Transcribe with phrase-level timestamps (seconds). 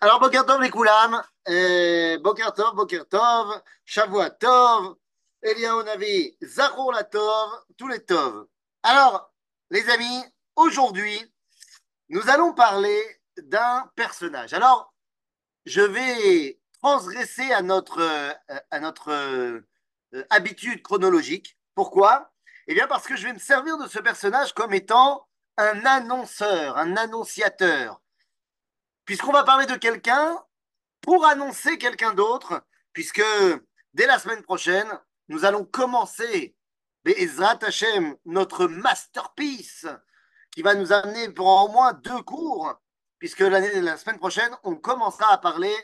[0.00, 4.94] Alors, Boker Tov les Koulam, euh, Boker Tov, Boker Tov, Shavua Tov,
[5.42, 8.46] Eliyahu Navi, Zachor la Tov, tous les Tov.
[8.84, 9.32] Alors,
[9.70, 10.24] les amis,
[10.54, 11.20] aujourd'hui,
[12.10, 13.02] nous allons parler
[13.38, 14.52] d'un personnage.
[14.52, 14.94] Alors,
[15.66, 19.60] je vais transgresser à notre, euh,
[20.14, 21.58] euh, habitude chronologique.
[21.74, 22.30] Pourquoi?
[22.68, 25.26] Eh bien, parce que je vais me servir de ce personnage comme étant
[25.56, 28.00] un annonceur, un annonciateur
[29.08, 30.38] puisqu'on va parler de quelqu'un
[31.00, 33.24] pour annoncer quelqu'un d'autre, puisque
[33.94, 34.86] dès la semaine prochaine,
[35.28, 36.54] nous allons commencer
[37.06, 39.86] Be'ezrat Hashem, notre masterpiece,
[40.50, 42.74] qui va nous amener pour au moins deux cours,
[43.18, 45.74] puisque la semaine prochaine, on commencera à parler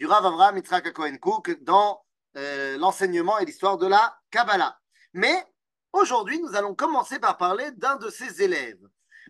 [0.00, 2.04] du Rav Avraham Yitzhak Cohen Cook dans
[2.36, 4.80] euh, l'enseignement et l'histoire de la Kabbalah.
[5.12, 5.46] Mais
[5.92, 8.82] aujourd'hui, nous allons commencer par parler d'un de ses élèves.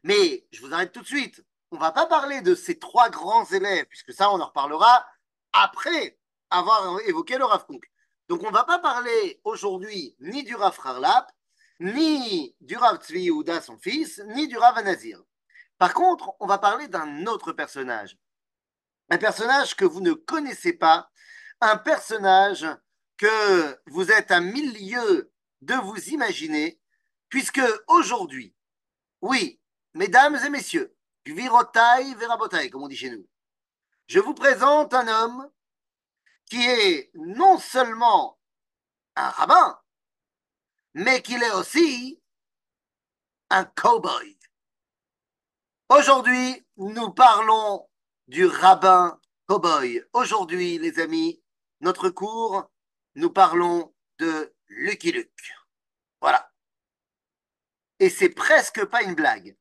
[0.03, 3.45] Mais je vous arrête tout de suite on va pas parler de ces trois grands
[3.47, 5.05] élèves, puisque ça, on en reparlera
[5.53, 6.17] après
[6.51, 7.67] avoir évoqué le Rav
[8.29, 11.33] Donc, on va pas parler aujourd'hui ni du Rav Harlap,
[11.81, 13.29] ni du Rav Tzvi
[13.61, 15.21] son fils, ni du Rav Anazir.
[15.79, 18.17] Par contre, on va parler d'un autre personnage.
[19.11, 21.11] Un personnage que vous ne connaissez pas,
[21.61, 22.67] un personnage
[23.17, 26.81] que vous êtes à milieu de vous imaginer,
[27.29, 28.55] puisque aujourd'hui,
[29.23, 29.61] oui,
[29.93, 30.95] mesdames et messieurs,
[31.27, 33.27] Gvirotai Verabotai, comme on dit chez nous.
[34.07, 35.51] Je vous présente un homme
[36.51, 38.39] qui est non seulement
[39.17, 39.81] un rabbin,
[40.93, 42.21] mais qu'il est aussi
[43.51, 44.39] un cowboy.
[45.89, 47.89] Aujourd'hui, nous parlons
[48.29, 50.03] du rabbin cowboy.
[50.13, 51.43] Aujourd'hui, les amis,
[51.81, 52.71] notre cours,
[53.15, 55.53] nous parlons de Lucky Luke.
[56.21, 56.53] Voilà.
[57.99, 59.57] Et c'est presque pas une blague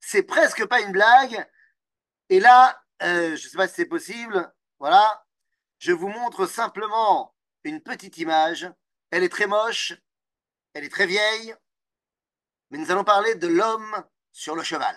[0.00, 1.48] c'est presque pas une blague.
[2.28, 4.52] Et là, euh, je ne sais pas si c'est possible.
[4.78, 5.24] Voilà.
[5.78, 8.70] Je vous montre simplement une petite image.
[9.10, 9.94] Elle est très moche.
[10.74, 11.54] Elle est très vieille.
[12.70, 14.96] Mais nous allons parler de l'homme sur le cheval.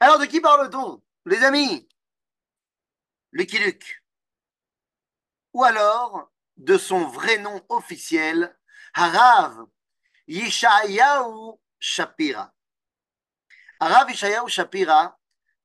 [0.00, 1.88] Alors, de qui parle-t-on, les amis?
[3.32, 4.02] Lucky Luke.
[5.52, 8.56] Ou alors de son vrai nom officiel,
[8.94, 9.66] Harav
[10.26, 12.54] Yishayahu Shapira.
[13.80, 15.18] Rav Ishayahu Shapira,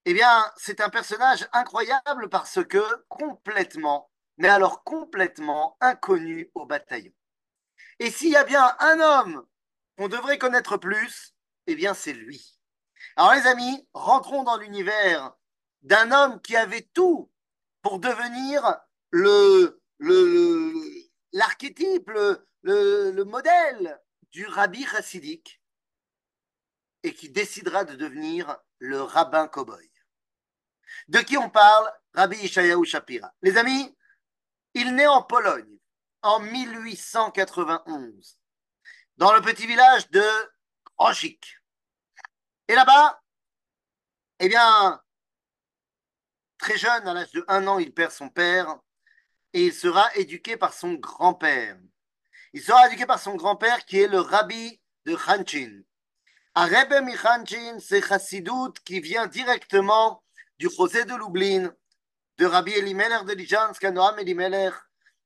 [0.05, 7.11] eh bien, c'est un personnage incroyable parce que complètement, mais alors complètement inconnu au bataillon.
[7.99, 9.45] Et s'il y a bien un homme
[9.97, 11.33] qu'on devrait connaître plus,
[11.67, 12.59] eh bien, c'est lui.
[13.17, 15.33] Alors, les amis, rentrons dans l'univers
[15.81, 17.29] d'un homme qui avait tout
[17.81, 18.77] pour devenir
[19.11, 19.81] le,
[21.33, 24.01] l'archétype, le, le, le, modèle
[24.31, 25.61] du rabbi chassidique
[27.05, 29.91] et qui décidera de devenir le rabbin cow-boy.
[31.07, 31.87] De qui on parle?
[32.15, 33.31] Rabbi Ishayahu Shapira.
[33.43, 33.95] Les amis,
[34.73, 35.77] il naît en Pologne
[36.23, 38.39] en 1891,
[39.17, 40.25] dans le petit village de
[40.97, 41.61] Rochik.
[42.67, 43.21] Et là-bas,
[44.39, 44.99] eh bien,
[46.57, 48.79] très jeune, à l'âge de un an, il perd son père
[49.53, 51.77] et il sera éduqué par son grand-père.
[52.53, 55.13] Il sera éduqué par son grand-père qui est le rabbi de
[56.55, 56.77] Khanchin.
[56.77, 60.23] Rebbe Michanchin, c'est Chassidut qui vient directement
[60.57, 61.73] du José de Lublin,
[62.37, 64.73] de Rabbi Elimelech de Lijansk, Noam Elimelech,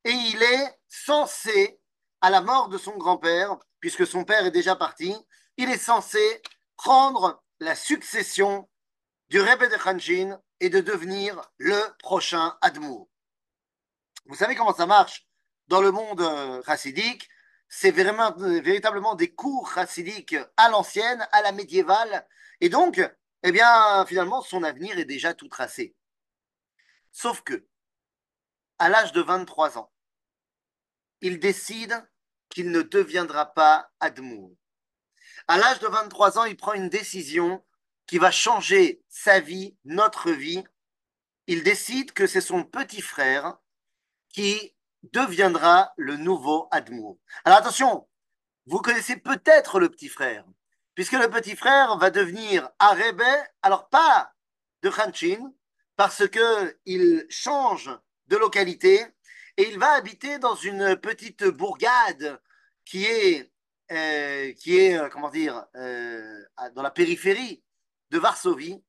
[0.03, 1.79] et il est censé,
[2.21, 5.15] à la mort de son grand-père, puisque son père est déjà parti,
[5.57, 6.41] il est censé
[6.75, 8.69] prendre la succession
[9.29, 13.07] du Rebbe de Khanchin et de devenir le prochain Admour.
[14.25, 15.27] Vous savez comment ça marche
[15.67, 17.27] dans le monde chassidique?
[17.69, 22.27] C'est vraiment, véritablement des cours chassidiques à l'ancienne, à la médiévale.
[22.61, 22.99] Et donc,
[23.43, 25.95] eh bien, finalement, son avenir est déjà tout tracé.
[27.11, 27.67] Sauf que,
[28.79, 29.91] à l'âge de 23 ans,
[31.21, 32.03] il décide
[32.49, 34.55] qu'il ne deviendra pas Admour.
[35.47, 37.63] À l'âge de 23 ans, il prend une décision
[38.07, 40.63] qui va changer sa vie, notre vie.
[41.45, 43.57] Il décide que c'est son petit frère
[44.29, 44.73] qui
[45.03, 47.17] deviendra le nouveau Admour.
[47.45, 48.07] Alors attention,
[48.65, 50.45] vous connaissez peut-être le petit frère,
[50.95, 53.23] puisque le petit frère va devenir Arebe,
[53.61, 54.33] alors pas
[54.81, 55.53] de Khanchin,
[55.95, 57.91] parce qu'il change
[58.27, 59.05] de localité
[59.57, 62.41] et il va habiter dans une petite bourgade
[62.85, 63.51] qui est,
[63.91, 66.43] euh, qui est euh, comment dire, euh,
[66.73, 67.61] dans la périphérie
[68.11, 68.81] de Varsovie.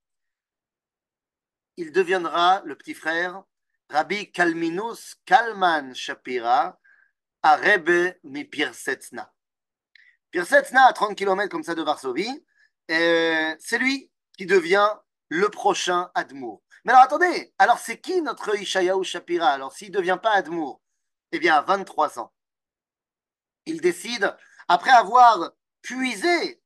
[1.77, 3.43] Il deviendra, le petit frère,
[3.91, 6.79] Rabbi Kalminus Kalman Shapira,
[7.43, 9.33] à Rebbe mi Pirsetsna.
[10.31, 12.45] Pirsetsna, à 30 km comme ça de Varsovie,
[12.89, 14.95] c'est lui qui devient
[15.29, 16.63] le prochain Admour.
[16.85, 19.49] Mais alors attendez, alors c'est qui notre Ishayahu Shapira?
[19.49, 20.81] Alors s'il ne devient pas Admour,
[21.33, 22.33] eh bien à 23 ans,
[23.67, 24.35] il décide,
[24.69, 25.51] après avoir
[25.83, 26.63] puisé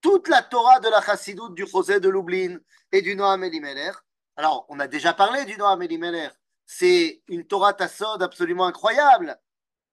[0.00, 2.58] toute la Torah de la Chassidoute du José de Lublin
[2.92, 3.94] et du Noam Elimelech.
[4.36, 6.32] Alors, on a déjà parlé du Noam Elimelech.
[6.66, 9.38] C'est une Torah Tassod absolument incroyable.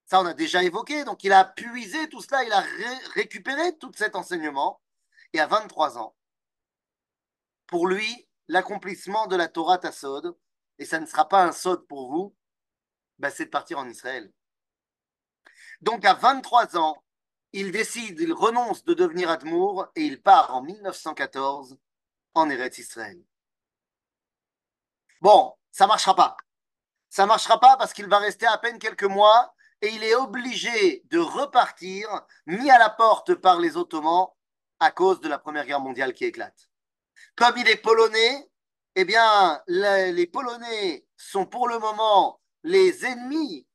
[0.05, 1.03] Ça, on a déjà évoqué.
[1.03, 2.63] Donc, il a puisé tout cela, il a
[3.13, 4.81] récupéré tout cet enseignement.
[5.33, 6.15] Et à 23 ans,
[7.67, 10.35] pour lui, l'accomplissement de la Torah Tassod,
[10.77, 12.35] et ça ne sera pas un sod pour vous,
[13.19, 14.31] bah, c'est de partir en Israël.
[15.81, 17.03] Donc, à 23 ans,
[17.53, 21.77] il décide, il renonce de devenir Admour et il part en 1914
[22.33, 23.21] en Eretz Israël.
[25.21, 26.35] Bon, ça ne marchera pas.
[27.09, 30.15] Ça ne marchera pas parce qu'il va rester à peine quelques mois et il est
[30.15, 32.07] obligé de repartir,
[32.47, 34.27] mis à la porte par les Ottomans
[34.79, 36.69] à cause de la Première Guerre mondiale qui éclate.
[37.35, 38.49] Comme il est polonais,
[38.95, 43.67] eh bien, les Polonais sont pour le moment les ennemis.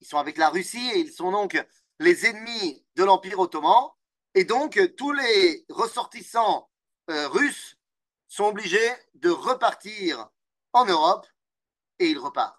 [0.00, 1.62] Ils sont avec la Russie et ils sont donc
[1.98, 3.90] les ennemis de l'Empire ottoman.
[4.34, 6.70] Et donc, tous les ressortissants
[7.10, 7.76] euh, russes
[8.26, 10.28] sont obligés de repartir
[10.72, 11.26] en Europe
[11.98, 12.58] et il repart.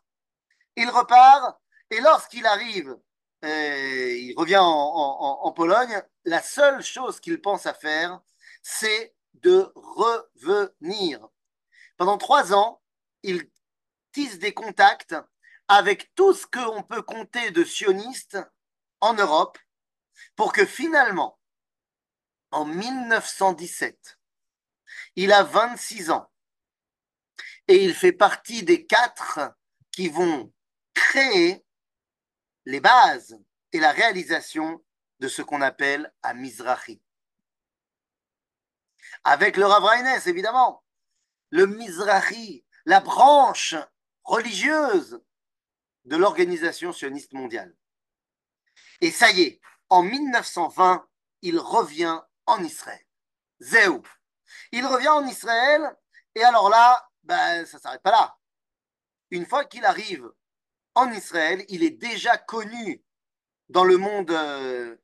[0.75, 2.97] Il repart et lorsqu'il arrive,
[3.43, 8.19] euh, il revient en, Pologne, la seule chose qu'il pense à faire,
[8.63, 11.27] c'est de revenir.
[11.97, 12.81] Pendant trois ans,
[13.21, 13.49] il
[14.11, 15.15] tisse des contacts
[15.67, 18.39] avec tout ce qu'on peut compter de sionistes
[19.01, 19.57] en Europe
[20.35, 21.37] pour que finalement,
[22.51, 24.19] en 1917,
[25.15, 26.31] il a 26 ans
[27.67, 29.39] et il fait partie des quatre
[29.91, 30.51] qui vont
[30.93, 31.65] créer
[32.65, 33.37] les bases
[33.71, 34.83] et la réalisation
[35.19, 37.01] de ce qu'on appelle à Mizrahi.
[39.23, 39.83] Avec le Rav
[40.27, 40.83] évidemment.
[41.49, 43.75] Le Mizrahi, la branche
[44.23, 45.21] religieuse
[46.05, 47.75] de l'organisation sioniste mondiale.
[49.01, 51.07] Et ça y est, en 1920,
[51.41, 53.05] il revient en Israël.
[53.59, 54.01] Zéou.
[54.71, 55.95] Il revient en Israël,
[56.35, 58.37] et alors là, ben, ça ne s'arrête pas là.
[59.31, 60.31] Une fois qu'il arrive
[60.95, 63.03] en Israël, il est déjà connu
[63.69, 64.31] dans le monde.
[64.31, 64.95] Euh,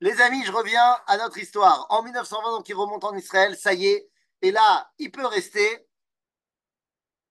[0.00, 1.86] les amis, je reviens à notre histoire.
[1.90, 4.10] En 1920, donc, il remonte en Israël, ça y est,
[4.42, 5.86] et là, il peut rester.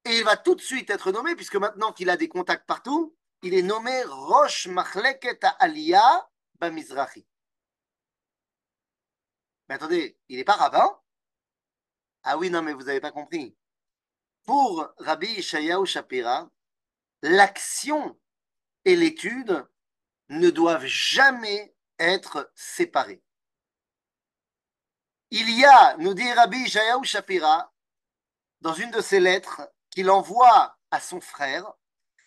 [0.05, 3.15] Et il va tout de suite être nommé, puisque maintenant qu'il a des contacts partout,
[3.41, 6.29] il est nommé Rosh Machleket Aliyah
[6.59, 7.25] Bamizrahi.
[9.67, 10.99] Mais attendez, il n'est pas rabbin?
[12.23, 13.55] Ah oui, non, mais vous n'avez pas compris.
[14.45, 16.49] Pour Rabbi Ishayahu Shapira,
[17.21, 18.19] l'action
[18.85, 19.65] et l'étude
[20.29, 23.21] ne doivent jamais être séparées.
[25.31, 27.71] Il y a, nous dit Rabbi Ishayahu Shapira,
[28.61, 31.71] dans une de ses lettres qu'il envoie à son frère,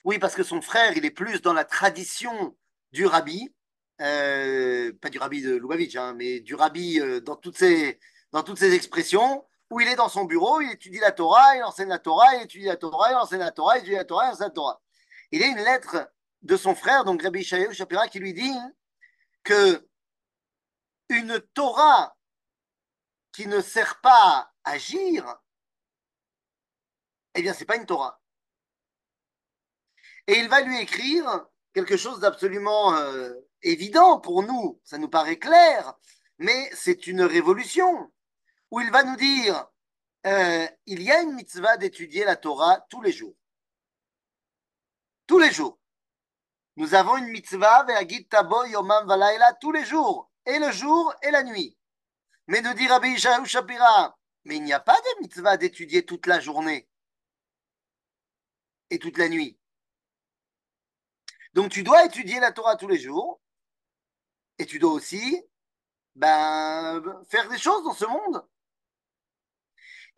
[0.05, 2.57] oui, parce que son frère, il est plus dans la tradition
[2.93, 3.55] du rabbi,
[4.01, 8.01] euh, pas du rabbi de Lubavitch, hein, mais du rabbi euh, dans, toutes ses,
[8.33, 11.65] dans toutes ses expressions, où il est dans son bureau, il étudie la Torah, il
[11.65, 14.27] enseigne la Torah, il étudie la Torah, il enseigne la Torah, il étudie la Torah,
[14.27, 14.83] il enseigne la Torah.
[15.31, 18.55] Il a une lettre de son frère, donc Rabbi Ishaïou Shapira, qui lui dit
[19.43, 19.89] que
[21.09, 22.15] une Torah
[23.33, 25.41] qui ne sert pas à agir,
[27.35, 28.21] eh bien, c'est pas une Torah.
[30.27, 35.39] Et il va lui écrire quelque chose d'absolument euh, évident pour nous, ça nous paraît
[35.39, 35.95] clair,
[36.37, 38.13] mais c'est une révolution,
[38.73, 39.67] où il va nous dire,
[40.27, 43.37] euh, il y a une mitzvah d'étudier la Torah tous les jours.
[45.27, 45.79] Tous les jours.
[46.77, 47.87] Nous avons une mitzvah,
[48.31, 51.77] tabo yomam valayla, tous les jours, et le jour et la nuit.
[52.47, 56.27] Mais nous dit Rabbi Ishaou Shapira, mais il n'y a pas de mitzvah d'étudier toute
[56.27, 56.89] la journée
[58.89, 59.59] et toute la nuit.
[61.53, 63.39] Donc tu dois étudier la Torah tous les jours
[64.59, 65.45] et tu dois aussi
[66.15, 68.49] ben, faire des choses dans ce monde.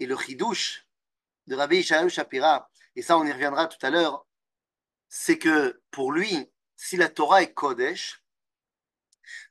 [0.01, 0.87] Et le chidouche
[1.47, 4.27] de Rabbi Ishaï Shapira, et ça on y reviendra tout à l'heure,
[5.09, 8.23] c'est que pour lui, si la Torah est Kodesh,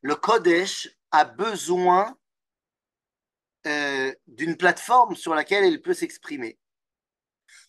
[0.01, 2.17] le Kodesh a besoin
[3.65, 6.59] euh, d'une plateforme sur laquelle il peut s'exprimer.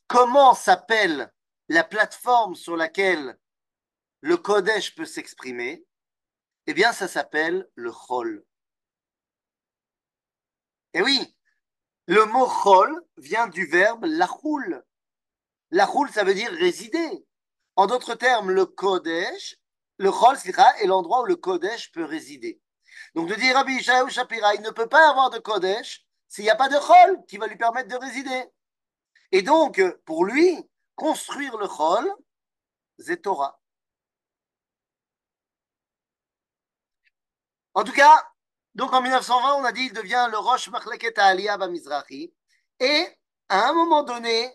[0.07, 1.33] Comment s'appelle
[1.69, 3.39] la plateforme sur laquelle
[4.21, 5.85] le Kodesh peut s'exprimer,
[6.67, 8.45] eh bien, ça s'appelle le Chol.
[10.95, 11.37] Et oui,
[12.07, 14.85] le mot Chol vient du verbe lachoul.
[15.71, 17.27] Lachoul, ça veut dire résider.
[17.77, 19.57] En d'autres termes, le Kodesh,
[19.99, 20.37] le Chol,
[20.81, 22.61] est l'endroit où le Kodesh peut résider.
[23.15, 26.51] Donc, de dire Rabbi Ishaïou Shapira, il ne peut pas avoir de Kodesh s'il n'y
[26.51, 28.45] a pas de chol qui va lui permettre de résider.
[29.31, 30.57] Et donc, pour lui,
[30.97, 32.13] construire le chol,
[32.99, 33.61] c'est Torah.
[37.75, 38.34] En tout cas,
[38.75, 42.33] donc en 1920, on a dit il devient le Roche Machleket Aliyah Mizrahi.
[42.81, 43.07] Et
[43.49, 44.53] à un moment donné,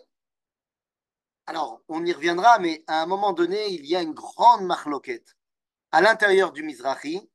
[1.46, 5.24] alors on y reviendra, mais à un moment donné, il y a une grande machloket
[5.90, 7.28] à l'intérieur du Mizrahi,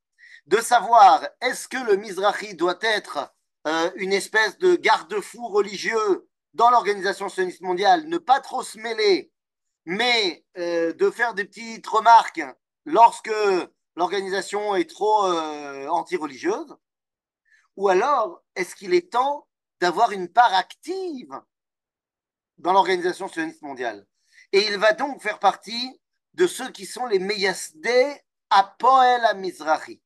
[0.46, 3.34] de savoir est-ce que le Mizrahi doit être
[3.66, 9.32] euh, une espèce de garde-fou religieux dans l'organisation sioniste mondiale, ne pas trop se mêler,
[9.84, 12.42] mais euh, de faire des petites remarques
[12.84, 13.30] lorsque
[13.96, 16.76] l'organisation est trop euh, anti-religieuse?
[17.76, 19.48] Ou alors, est-ce qu'il est temps
[19.80, 21.32] d'avoir une part active
[22.58, 24.06] dans l'organisation sioniste mondiale?
[24.52, 26.00] Et il va donc faire partie
[26.34, 30.00] de ceux qui sont les Meyasdeh à Poel Mizrahi.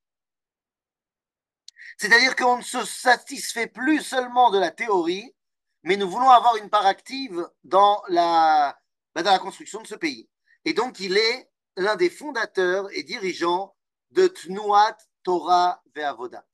[1.99, 5.35] C'est-à-dire qu'on ne se satisfait plus seulement de la théorie,
[5.83, 8.79] mais nous voulons avoir une part active dans la,
[9.15, 10.29] bah, dans la construction de ce pays.
[10.65, 13.75] Et donc, il est l'un des fondateurs et dirigeants
[14.11, 16.47] de Tnuat Torah Ve'avoda.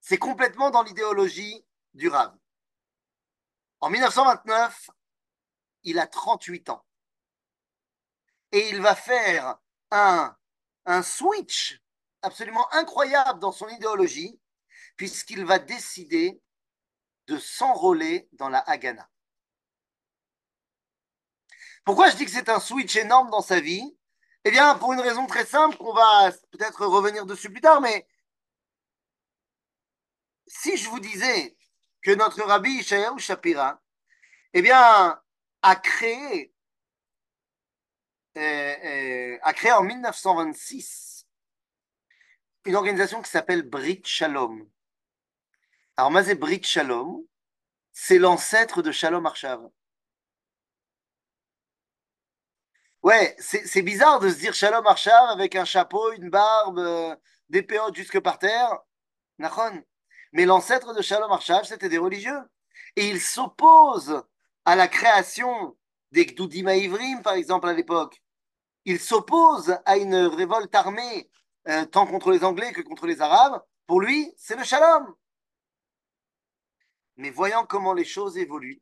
[0.00, 2.36] C'est complètement dans l'idéologie du Rav.
[3.80, 4.90] En 1929,
[5.84, 6.84] il a 38 ans.
[8.52, 9.56] Et il va faire
[9.90, 10.36] un,
[10.86, 11.80] un switch
[12.22, 14.40] absolument incroyable dans son idéologie,
[14.96, 16.40] puisqu'il va décider
[17.26, 19.08] de s'enrôler dans la Haganah.
[21.84, 23.96] Pourquoi je dis que c'est un switch énorme dans sa vie?
[24.46, 28.06] Eh bien, pour une raison très simple, qu'on va peut-être revenir dessus plus tard, mais
[30.46, 31.56] si je vous disais
[32.02, 33.80] que notre rabbi Ishayahu Shapira,
[34.52, 35.18] eh bien,
[35.62, 36.52] a créé,
[38.36, 38.40] euh,
[38.84, 41.26] euh, a en 1926
[42.66, 44.68] une organisation qui s'appelle Brit Shalom.
[45.96, 47.24] Alors, Mazé Brit Shalom,
[47.92, 49.70] c'est l'ancêtre de Shalom Arshav.
[53.04, 57.14] Ouais, c'est bizarre de se dire Shalom Arshav avec un chapeau, une barbe, euh,
[57.50, 58.78] des péotes jusque par terre.
[60.32, 62.40] Mais l'ancêtre de Shalom Arshav, c'était des religieux.
[62.96, 64.24] Et il s'oppose
[64.64, 65.76] à la création
[66.12, 68.22] des Gdoudim Ivrim, par exemple, à l'époque.
[68.86, 71.28] Il s'oppose à une révolte armée,
[71.68, 73.62] euh, tant contre les Anglais que contre les Arabes.
[73.86, 75.14] Pour lui, c'est le Shalom.
[77.16, 78.80] Mais voyant comment les choses évoluent,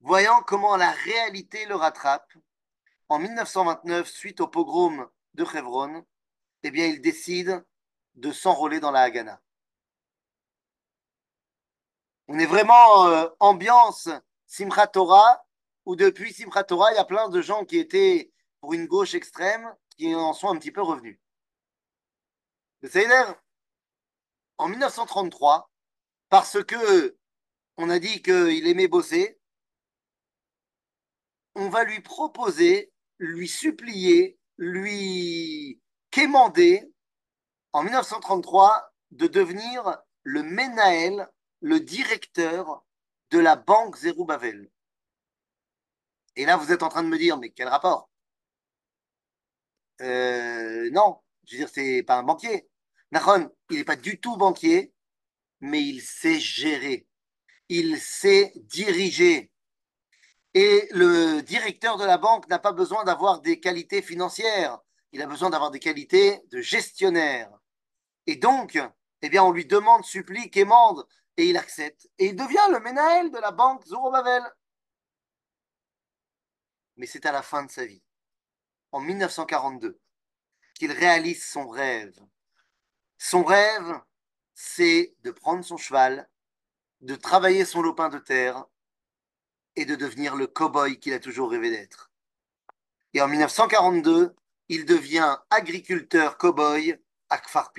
[0.00, 2.30] voyant comment la réalité le rattrape,
[3.08, 6.04] en 1929, suite au pogrom de Chevron,
[6.62, 7.64] eh il décide
[8.14, 9.40] de s'enrôler dans la Haganah.
[12.28, 14.08] On est vraiment euh, ambiance
[14.46, 15.46] Simchat Torah,
[15.84, 19.14] où depuis Simchat Torah, il y a plein de gens qui étaient pour une gauche
[19.14, 21.20] extrême qui en sont un petit peu revenus.
[22.82, 23.06] C'est
[24.58, 25.70] En 1933,
[26.28, 27.16] parce que
[27.76, 29.38] on a dit qu'il aimait bosser,
[31.54, 35.80] on va lui proposer, lui supplier, lui
[36.10, 36.90] quémander
[37.72, 41.28] en 1933 de devenir le Menaël,
[41.60, 42.84] le directeur
[43.30, 44.70] de la banque Zerubbabel.
[46.36, 48.10] Et là, vous êtes en train de me dire, mais quel rapport?
[50.00, 52.68] Euh, Non, je veux dire, c'est pas un banquier.
[53.12, 54.92] Nahon, il n'est pas du tout banquier,
[55.60, 57.06] mais il sait gérer,
[57.68, 59.50] il sait diriger.
[60.56, 64.78] Et le directeur de la banque n'a pas besoin d'avoir des qualités financières,
[65.12, 67.50] il a besoin d'avoir des qualités de gestionnaire.
[68.26, 68.80] Et donc,
[69.20, 72.08] eh on lui demande, supplie, quémande, et il accepte.
[72.16, 74.42] Et il devient le Ménaël de la banque Zorobavel.
[76.96, 78.02] Mais c'est à la fin de sa vie,
[78.92, 80.00] en 1942,
[80.72, 82.18] qu'il réalise son rêve.
[83.18, 84.00] Son rêve,
[84.54, 86.30] c'est de prendre son cheval,
[87.02, 88.64] de travailler son lopin de terre
[89.76, 92.10] et de devenir le cow-boy qu'il a toujours rêvé d'être.
[93.14, 94.34] Et en 1942,
[94.68, 97.72] il devient agriculteur cow-boy à Kfar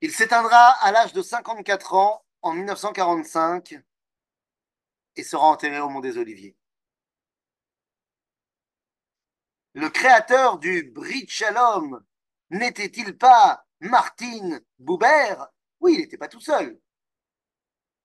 [0.00, 3.78] Il s'éteindra à l'âge de 54 ans en 1945
[5.16, 6.56] et sera enterré au Mont des Oliviers.
[9.74, 12.04] Le créateur du Brit Shalom
[12.50, 15.36] n'était-il pas Martin Buber
[15.80, 16.80] Oui, il n'était pas tout seul.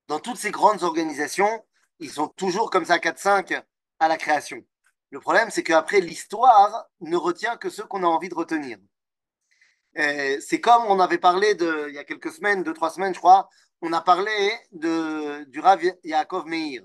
[0.07, 1.65] Dans toutes ces grandes organisations,
[1.99, 3.61] ils sont toujours comme ça 4-5
[3.99, 4.63] à la création.
[5.09, 8.77] Le problème, c'est qu'après, l'histoire ne retient que ceux qu'on a envie de retenir.
[9.97, 13.13] Euh, c'est comme on avait parlé de, il y a quelques semaines, deux, trois semaines,
[13.13, 13.49] je crois,
[13.81, 16.83] on a parlé de, du Rav Yaakov Meir,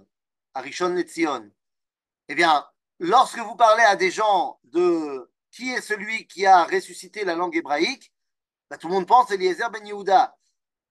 [0.55, 1.51] à Rishon Netzion.
[2.29, 2.65] Eh bien,
[3.01, 7.57] lorsque vous parlez à des gens de qui est celui qui a ressuscité la langue
[7.57, 8.13] hébraïque,
[8.71, 10.37] bah, tout le monde pense Eliezer ben Yehuda,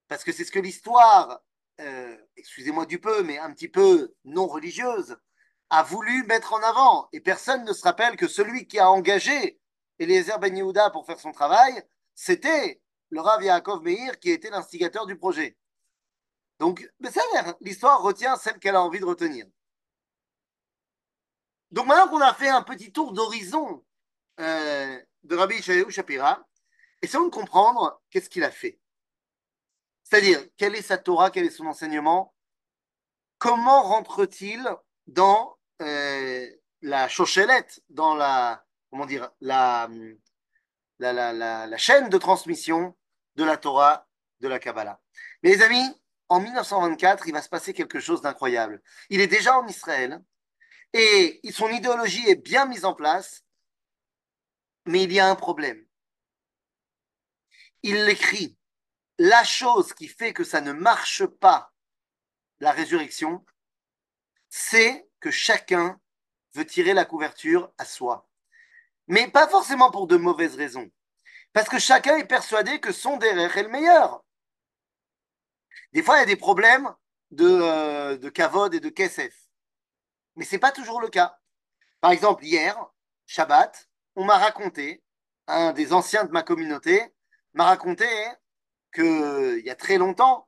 [0.09, 1.39] parce que c'est ce que l'histoire,
[1.79, 5.17] euh, excusez-moi du peu, mais un petit peu non religieuse,
[5.69, 7.09] a voulu mettre en avant.
[7.13, 9.59] Et personne ne se rappelle que celui qui a engagé
[9.99, 11.83] Eliezer ben Yehuda pour faire son travail,
[12.15, 15.57] c'était le Rav Yaakov Meir qui était l'instigateur du projet.
[16.59, 16.87] Donc,
[17.61, 19.45] l'histoire retient celle qu'elle a envie de retenir.
[21.71, 23.85] Donc maintenant qu'on a fait un petit tour d'horizon
[24.39, 26.47] euh, de Rabbi Ishaïou Shapira,
[27.01, 28.78] essayons de comprendre qu'est-ce qu'il a fait.
[30.09, 32.33] C'est-à-dire, quelle est sa Torah, quel est son enseignement,
[33.37, 34.67] comment rentre-t-il
[35.05, 36.49] dans euh,
[36.81, 39.87] la chochelette, dans la, comment dire, la,
[40.97, 42.97] la, la, la, chaîne de transmission
[43.35, 44.07] de la Torah,
[44.39, 44.99] de la Kabbalah?
[45.43, 48.81] Mais les amis, en 1924, il va se passer quelque chose d'incroyable.
[49.09, 50.23] Il est déjà en Israël
[50.93, 53.43] et son idéologie est bien mise en place,
[54.85, 55.85] mais il y a un problème.
[57.83, 58.58] Il l'écrit.
[59.21, 61.73] La chose qui fait que ça ne marche pas,
[62.61, 63.45] la résurrection,
[64.47, 65.99] c'est que chacun
[66.53, 68.29] veut tirer la couverture à soi.
[69.07, 70.89] Mais pas forcément pour de mauvaises raisons.
[71.51, 74.23] Parce que chacun est persuadé que son derrière est le meilleur.
[75.91, 76.89] Des fois, il y a des problèmes
[77.31, 79.35] de, euh, kavod et de kesef.
[80.37, 81.37] Mais ce n'est pas toujours le cas.
[81.99, 82.77] Par exemple, hier,
[83.25, 85.03] Shabbat, on m'a raconté,
[85.47, 87.13] un des anciens de ma communauté
[87.53, 88.07] m'a raconté
[88.93, 90.47] qu'il y a très longtemps,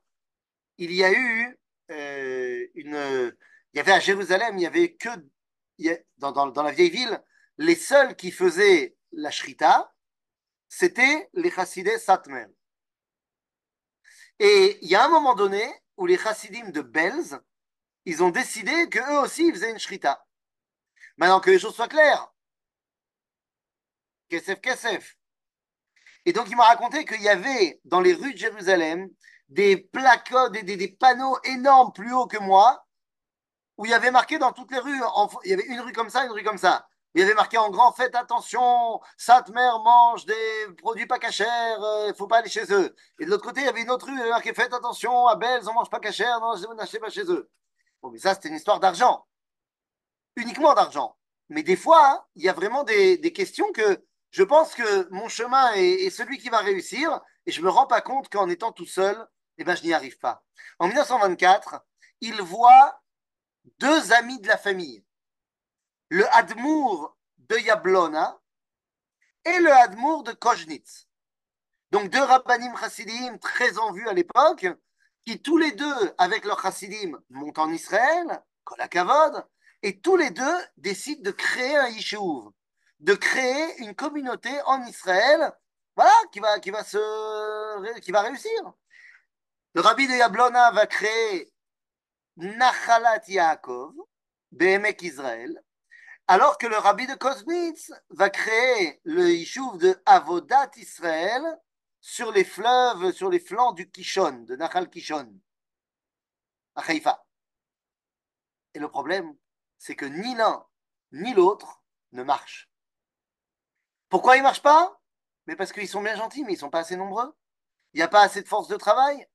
[0.78, 1.58] il y a eu
[1.90, 3.34] euh, une.
[3.72, 5.08] Il y avait à Jérusalem, il y avait que.
[6.18, 7.22] dans, dans, la vieille ville,
[7.58, 9.94] les seuls qui faisaient la shrita,
[10.68, 12.46] c'était les chassidés Satmer.
[14.38, 15.64] Et il y a un moment donné
[15.96, 17.38] où les chassidim de Belz,
[18.04, 20.26] ils ont décidé qu'eux aussi, ils faisaient une shrita.
[21.16, 22.32] Maintenant que les choses soient claires.
[24.28, 25.16] Kesef, kesef.
[26.24, 29.08] Et donc, il m'a raconté qu'il y avait dans les rues de Jérusalem
[29.48, 32.86] des placards, des, des, panneaux énormes plus hauts que moi,
[33.76, 35.00] où il y avait marqué dans toutes les rues,
[35.44, 36.86] il y avait une rue comme ça, une rue comme ça.
[37.14, 41.44] Il y avait marqué en grand, faites attention, Satmer mange des produits pas cachers,
[42.04, 42.94] il ne faut pas aller chez eux.
[43.18, 44.72] Et de l'autre côté, il y avait une autre rue, il y avait marqué, faites
[44.72, 47.50] attention, à Belz, on mange pas cachers, non, n'achetez pas chez eux.
[48.00, 49.26] Bon, mais ça, c'était une histoire d'argent.
[50.36, 51.16] Uniquement d'argent.
[51.50, 54.02] Mais des fois, hein, il y a vraiment des, questions que
[54.32, 58.00] je pense que mon chemin est, celui qui va réussir et je me rends pas
[58.00, 60.42] compte qu'en étant tout seul, eh ben, je n'y arrive pas.
[60.78, 61.84] En 1924,
[62.22, 63.02] il voit
[63.78, 65.04] deux amis de la famille,
[66.08, 68.40] le Admour de Yablona
[69.44, 71.08] et le Admour de Koznitz.
[71.90, 74.66] Donc deux rabbanim chassidim très en vue à l'époque,
[75.26, 79.46] qui tous les deux, avec leur chassidim, montent en Israël, Kolakavod,
[79.82, 82.50] et tous les deux décident de créer un yishuv,
[83.02, 85.52] de créer une communauté en Israël,
[85.96, 88.72] voilà, qui va, se, qui va réussir.
[89.74, 91.52] Le rabbi de Yablona va créer
[92.36, 93.92] Nachalat Yaakov,
[94.52, 95.62] Behemek Israël,
[96.28, 101.42] alors que le rabbi de Kosmitz va créer le yishuv de Avodat Israël,
[102.00, 105.40] sur les fleuves, sur les flancs du Kishon, de Nahal Kishon,
[106.74, 107.24] à Haïfa.
[108.74, 109.36] Et le problème,
[109.78, 110.66] c'est que ni l'un
[111.12, 112.71] ni l'autre ne marchent.
[114.12, 115.00] Pourquoi ils ne marchent pas?
[115.46, 117.34] Mais parce qu'ils sont bien gentils, mais ils ne sont pas assez nombreux?
[117.94, 119.26] Il n'y a pas assez de force de travail?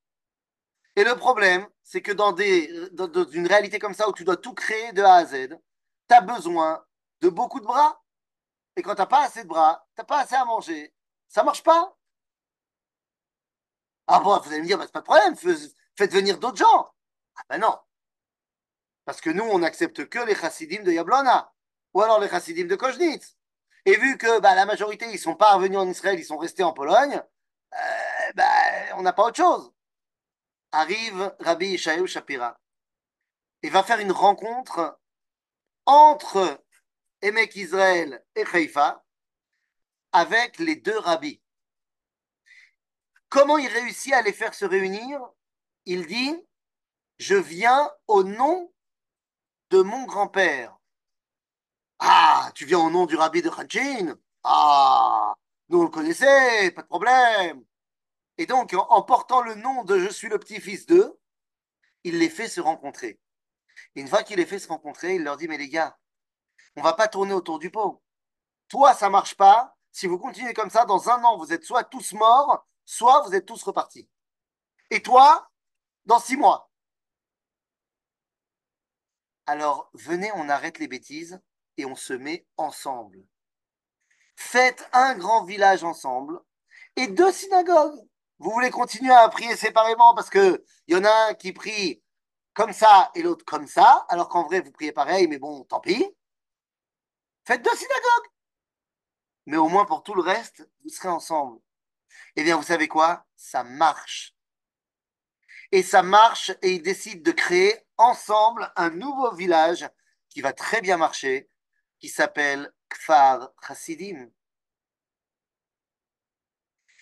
[0.96, 2.70] Et le problème, c'est que dans, des,
[3.34, 5.58] une réalité comme ça, où tu dois tout créer de A à Z,
[6.08, 6.86] tu as besoin
[7.22, 8.04] de beaucoup de bras.
[8.76, 10.94] Et quand tu n'as pas assez de bras, tu n'as pas assez à manger,
[11.28, 11.98] ça ne marche pas.
[14.06, 15.36] Ah bon, vous allez me dire, bah, c'est pas de problème,
[15.96, 16.92] faites venir d'autres gens.
[17.36, 17.80] Ah ben non.
[19.06, 21.52] Parce que nous, on n'accepte que les chassidim de Yablona,
[21.96, 23.37] ou alors les chassidim de Koznitz.
[23.88, 26.38] Et vu que bah, la majorité, ils ne sont pas revenus en Israël, ils sont
[26.38, 27.24] restés en Pologne,
[27.74, 28.44] euh, bah,
[28.98, 29.72] on n'a pas autre chose.
[30.74, 32.60] Arrive Rabbi Ishaïou Shapira
[33.64, 35.00] et va faire une rencontre
[35.86, 36.62] entre
[37.22, 39.06] Emek Israël et Haïfa
[40.12, 41.42] avec les deux rabbis.
[43.30, 45.22] Comment il réussit à les faire se réunir?
[45.86, 46.36] Il dit
[47.20, 48.70] Je viens au nom
[49.70, 50.77] de mon grand-père.
[52.00, 55.34] Ah, tu viens au nom du rabbi de Khanchin Ah,
[55.70, 57.64] nous on le connaissait, pas de problème.
[58.38, 61.20] Et donc, en, portant le nom de Je suis le petit-fils d'eux,
[62.04, 63.20] il les fait se rencontrer.
[63.96, 65.98] Et une fois qu'il les fait se rencontrer, il leur dit Mais les gars,
[66.76, 68.04] on va pas tourner autour du pot.
[68.70, 69.76] Toi, ça marche pas.
[69.92, 73.34] Si vous continuez comme ça, dans un an, vous êtes soit tous morts, soit vous
[73.34, 74.08] êtes tous repartis.
[74.92, 75.50] Et toi,
[76.06, 76.70] dans six mois.
[79.48, 81.42] Alors, venez, on arrête les bêtises
[81.78, 83.24] et on se met ensemble.
[84.36, 86.40] Faites un grand village ensemble
[86.96, 88.00] et deux synagogues.
[88.40, 92.04] Vous voulez continuer à prier séparément parce qu'il y en a un qui prie
[92.54, 95.80] comme ça et l'autre comme ça, alors qu'en vrai, vous priez pareil, mais bon, tant
[95.80, 96.06] pis.
[97.46, 98.32] Faites deux synagogues.
[99.46, 101.60] Mais au moins pour tout le reste, vous serez ensemble.
[102.36, 103.26] Eh bien, vous savez quoi?
[103.36, 104.36] Ça marche.
[105.72, 109.88] Et ça marche et ils décident de créer ensemble un nouveau village
[110.30, 111.50] qui va très bien marcher,
[112.00, 114.30] qui s'appelle Kfar Hasidim.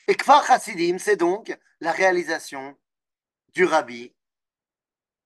[0.07, 2.77] Et Kfar Hasidim, c'est donc la réalisation
[3.49, 4.15] du rabbi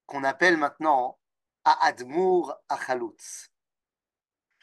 [0.05, 1.19] qu'on appelle maintenant
[1.63, 3.51] Admour Achalutz,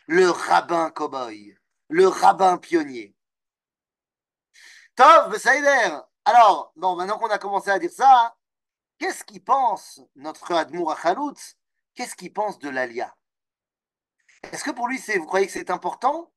[0.07, 1.57] le rabbin cow-boy,
[1.88, 3.14] le rabbin pionnier.
[4.97, 5.99] Tov, Seider.
[6.25, 8.37] Alors, bon, maintenant qu'on a commencé à dire ça,
[8.99, 11.57] qu'est-ce qu'il pense notre Admour Achalutz
[11.95, 13.16] Qu'est-ce qu'il pense de l'Alia?
[14.51, 16.32] Est-ce que pour lui, vous croyez que c'est important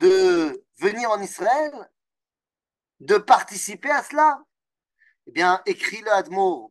[0.00, 1.72] de venir en Israël,
[3.00, 4.42] de participer à cela
[5.26, 6.70] Eh bien, écrit le Admour.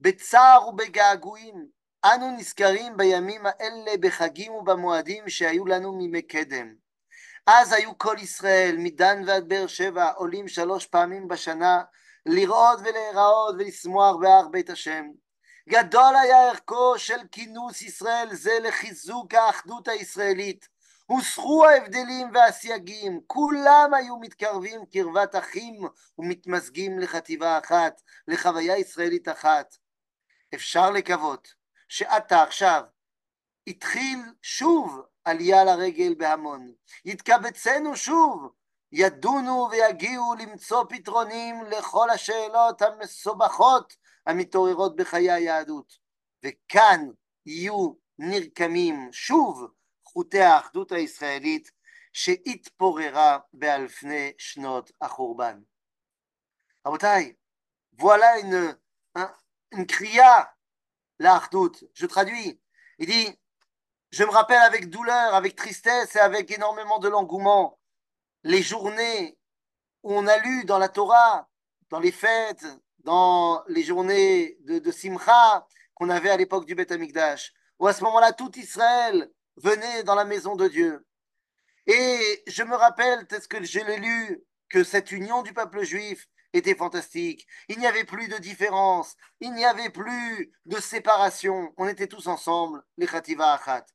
[0.00, 1.66] בצער ובגעגועים
[2.04, 6.74] אנו נזכרים בימים האלה בחגים ובמועדים שהיו לנו מימי קדם.
[7.46, 11.82] אז היו כל ישראל, מדן ועד באר שבע, עולים שלוש פעמים בשנה
[12.26, 15.04] לראות ולהיראות ולשמוח בהר בית השם.
[15.69, 20.67] גדול היה ערכו של כינוס ישראל זה לחיזוק האחדות הישראלית.
[21.05, 29.75] הוסחו ההבדלים והסייגים, כולם היו מתקרבים קרבת אחים ומתמזגים לחטיבה אחת, לחוויה ישראלית אחת.
[30.55, 31.53] אפשר לקוות
[31.87, 32.83] שעתה עכשיו
[33.67, 36.71] התחיל שוב עלייה לרגל בהמון,
[37.05, 38.49] יתקבצנו שוב,
[38.91, 43.95] ידונו ויגיעו למצוא פתרונים לכל השאלות המסובכות
[44.28, 45.98] המתעוררות בחיי היהדות,
[46.44, 47.08] וכאן
[47.46, 49.66] יהיו נרקמים שוב
[50.04, 51.70] חוטי האחדות הישראלית
[52.12, 55.60] שהתפוררה באלפני שנות החורבן.
[56.86, 57.32] רבותיי,
[57.98, 58.76] voilà une,
[59.72, 60.54] une cria,
[61.18, 61.84] l'achdout.
[61.94, 62.60] Je traduis.
[62.98, 63.38] Il dit,
[64.10, 67.78] je me rappelle avec douleur, avec tristesse et avec énormément de l'engouement
[68.42, 69.38] les journées
[70.02, 71.48] où on a lu dans la Torah,
[71.90, 72.66] dans les fêtes,
[72.99, 78.03] dans les journées de, Simcha qu'on avait à l'époque du Beth Amikdash, où à ce
[78.03, 81.05] moment-là, tout Israël venait dans la maison de Dieu.
[81.87, 86.27] Et je me rappelle, est-ce que je l'ai lu, que cette union du peuple juif
[86.53, 87.47] était fantastique.
[87.67, 91.73] Il n'y avait plus de différence, il n'y avait plus de séparation.
[91.77, 93.85] On était tous ensemble, les Khativa Achat.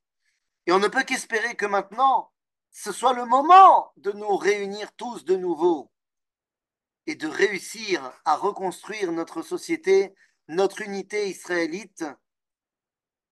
[0.66, 2.32] Et on ne peut qu'espérer que maintenant,
[2.70, 5.90] ce soit le moment de nous réunir tous de nouveau
[7.06, 10.14] et de réussir à reconstruire notre société,
[10.48, 12.04] notre unité israélite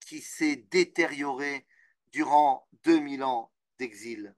[0.07, 1.67] qui s'est détériorée
[2.11, 4.35] durant 2000 ans d'exil.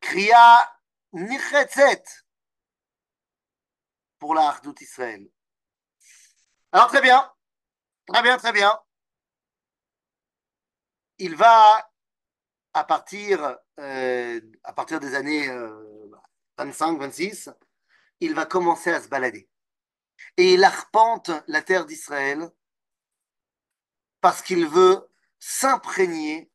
[0.00, 0.72] Kriya
[1.12, 2.04] Nichetzet
[4.18, 5.26] pour la Hardout Israël.
[6.72, 7.32] Alors très bien,
[8.06, 8.78] très bien, très bien.
[11.18, 11.90] Il va,
[12.74, 15.48] à partir, euh, à partir des années
[16.58, 17.50] 25, 26,
[18.20, 19.48] il va commencer à se balader.
[20.36, 22.50] Et il arpente la terre d'Israël
[24.20, 26.50] parce qu'il veut s'imprégner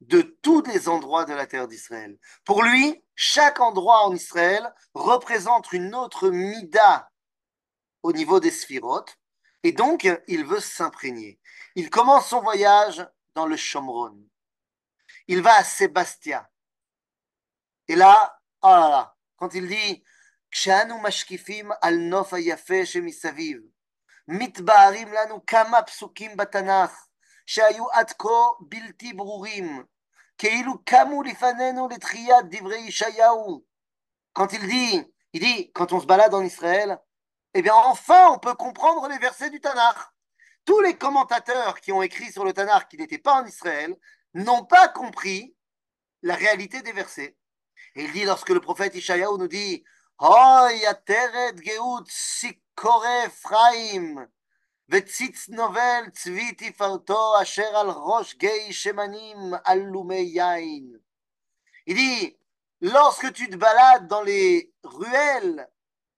[0.00, 2.18] de tous les endroits de la terre d'Israël.
[2.44, 7.10] Pour lui, chaque endroit en Israël représente une autre mida
[8.02, 9.18] au niveau des sphirotes,
[9.64, 11.40] et donc il veut s'imprégner.
[11.74, 14.16] Il commence son voyage dans le Shomron.
[15.26, 16.48] Il va à Sébastia.
[17.88, 20.03] Et là, oh là là, quand il dit
[20.53, 23.57] כשאנו משקיפים על נוף היפה שמסביב,
[24.27, 27.07] מתבהרים לנו כמה פסוקים בתנ"ך
[27.45, 28.27] שהיו עד כה
[28.59, 29.83] בלתי ברורים,
[30.37, 33.63] כאילו קמו לפנינו לתחיית דברי ישעיהו.
[34.39, 36.97] Quand il dit, il dit, quand on se balade en Israël,
[37.53, 39.97] eh bien enfin on peut comprendre les versets du Tanakh.
[40.65, 43.95] Tous les commentateurs qui ont écrit sur le Tanakh qui n'étaient pas en Israël
[44.33, 45.55] n'ont pas compris
[46.21, 47.35] la réalité des versets.
[47.97, 49.83] Et il dit, lorsque le prophète Ishayahu nous dit,
[50.19, 54.27] Hoy ateret geut sikore Ephraim,
[54.89, 60.97] וציץ נובל צבי תפארתו אשר על ראש גיא שמנים עלומי יין.
[61.87, 62.37] Il dit,
[62.81, 65.67] lorsque tu te balades dans les ruelles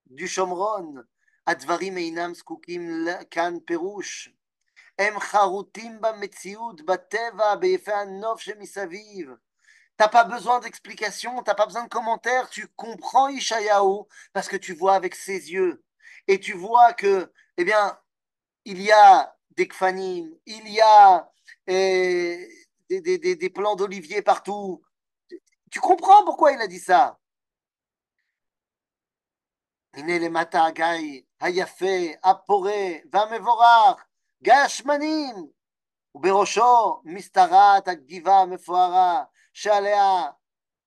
[0.06, 1.04] du Shomron,
[1.48, 4.30] הדברים אינם זקוקים כאן פירוש.
[5.00, 9.30] הם חרוטים במציאות, בטבע, ביפי הנוף שמסביב.
[10.00, 14.04] T'as pas besoin d'explication, t'as pas besoin de commentaires, tu comprends Ishayahu
[14.34, 15.84] parce que tu vois avec ses yeux.
[16.28, 17.98] Et tu vois que, eh bien,
[18.66, 21.30] il y a des kfanim, il y a
[21.68, 22.48] eh,
[22.90, 24.84] des, des, des, des, plants d'olivier partout.
[25.72, 27.18] Tu comprends pourquoi il a dit ça
[29.96, 31.86] הנה למטה הגיא היפה,
[32.24, 34.06] הפורה והמבורך,
[34.44, 35.36] גיא השמנים,
[36.16, 40.24] ובראשו משתרעת הגבעה המפוארה, שעליה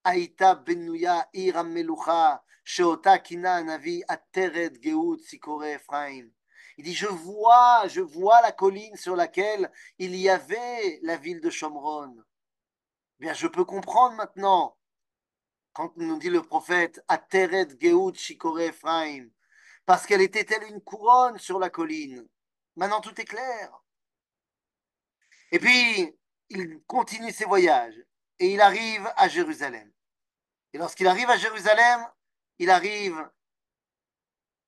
[0.05, 6.39] הייתה בנויה עיר המלוכה, שאותה כינה הנביא עטרת גאות ציפורי אפרים.
[6.79, 9.69] Il dit, je vois, je vois la colline sur laquelle
[9.99, 12.15] il y avait la ville de Shomron.
[13.19, 14.79] Bien, je peux comprendre maintenant,
[15.73, 19.29] quand nous dit le prophète, Ateret Geout Shikore Ephraim,
[19.87, 22.25] parce qu'elle était telle une couronne sur la colline.
[22.77, 23.73] Maintenant, tout est clair.
[25.51, 26.17] Et puis,
[26.49, 28.01] il continue ses voyages
[28.44, 29.90] Et il arrive à Jérusalem.
[30.74, 32.06] Et lorsqu'il arrive à Jérusalem,
[32.60, 33.18] il arrive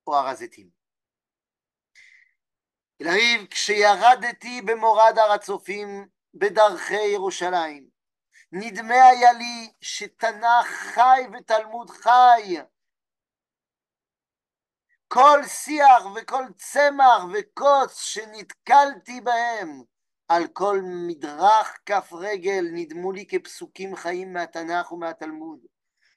[0.05, 0.71] au Harazetim.
[2.99, 7.89] Il arrive כשירדתי במורד הר הצופים בדרכי ירושלים.
[8.51, 12.57] נדמה היה לי שתנ"ך חי ותלמוד חי.
[15.07, 19.83] כל שיח וכל צמח וקוץ שנתקלתי בהם
[20.29, 25.61] על כל מדרך כף רגל נדמו לי כפסוקים חיים מהתנ"ך ומהתלמוד.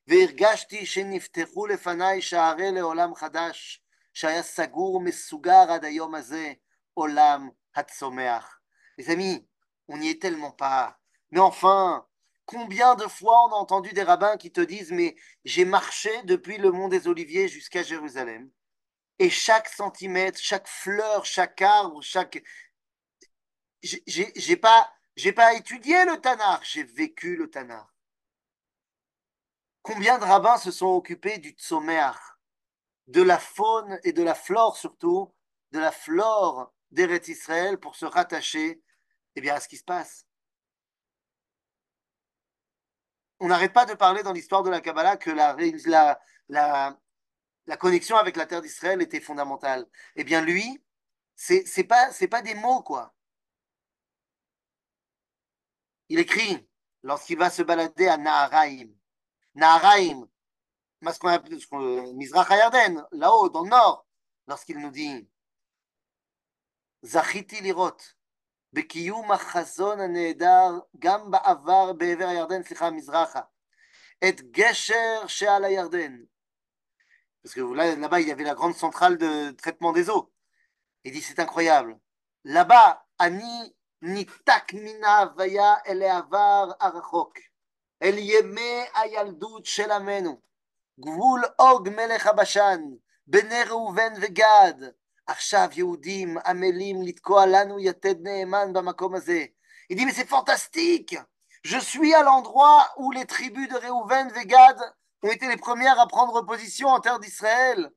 [0.07, 3.83] והרגשתי שנפתחו לפניי שערי לעולם חדש,
[4.13, 6.53] שהיה סגור ומסוגר עד היום הזה,
[6.93, 8.59] עולם הצומח.
[8.99, 9.47] Les amis,
[9.87, 10.99] on n'y est tellement pas.
[11.31, 12.05] Mais enfin,
[12.45, 16.57] combien de fois on a entendu des rabbins qui te disent Mais j'ai marché depuis
[16.57, 18.51] le mont des Oliviers jusqu'à Jérusalem,
[19.19, 22.43] et chaque centimètre, chaque fleur, chaque arbre, chaque.
[23.82, 27.92] j'ai pas, j'ai pas étudié le Tanar, j'ai vécu le Tanar.
[29.82, 32.16] Combien de rabbins se sont occupés du Tzomeach,
[33.06, 35.32] de la faune et de la flore surtout,
[35.72, 38.82] de la flore d'Eretz Israël pour se rattacher
[39.36, 40.26] eh bien, à ce qui se passe
[43.40, 46.98] On n'arrête pas de parler dans l'histoire de la Kabbalah que la, la, la,
[47.66, 49.86] la connexion avec la terre d'Israël était fondamentale.
[50.16, 50.82] Eh bien, lui,
[51.36, 53.14] c'est pas, pas des mots, quoi.
[56.09, 56.67] Il écrit,
[57.01, 58.89] lorsqu'il va se balader à Naharaim,
[59.55, 60.27] Naharaim,
[61.01, 61.57] ce qu'on appelle
[62.15, 64.05] Mizrach Hayarden, là-haut, dans le nord,
[64.47, 65.27] lorsqu'il nous dit
[67.03, 68.13] זכיתי לראות
[68.73, 73.41] בקיום החזון הנהדר גם בעבר בעבר הירדן, סליחה, מזרחה,
[74.29, 76.23] את גשר שעל הירדן.
[77.43, 80.31] Parce que là, là-bas, il y avait la grande centrale de traitement des eaux.
[81.03, 81.99] Il dit, c'est incroyable.
[82.45, 87.39] Là-bas, Ani nitak mina vaya el avar arachok.
[87.99, 90.41] El yeme ayaldut shel amenu.
[90.99, 92.81] גבול אוג מלך הבשן,
[93.27, 94.73] בני ראובן וגד,
[95.27, 99.45] עכשיו יהודים עמלים לתקוע לנו יתד נאמן במקום הזה.
[99.89, 101.15] Il dit, mais c'est fantastique
[101.63, 104.79] Je suis à l'endroit où les tribus de Réhouven et Gad
[105.23, 107.91] ont été les premières à prendre position en terre d'Israël.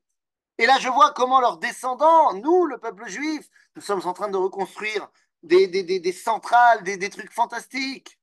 [0.57, 4.29] Et là, je vois comment leurs descendants, nous, le peuple juif, nous sommes en train
[4.29, 5.09] de reconstruire
[5.42, 8.18] des, des, des, des centrales, des, trucs fantastiques.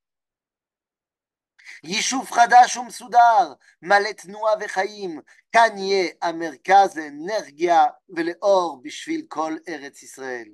[1.83, 10.51] Yishuv Hadash Umsudar, Malet Noa Vechaim, Kanye Amerkaz Energia Veleor Bishvil Kol Eretz Israël.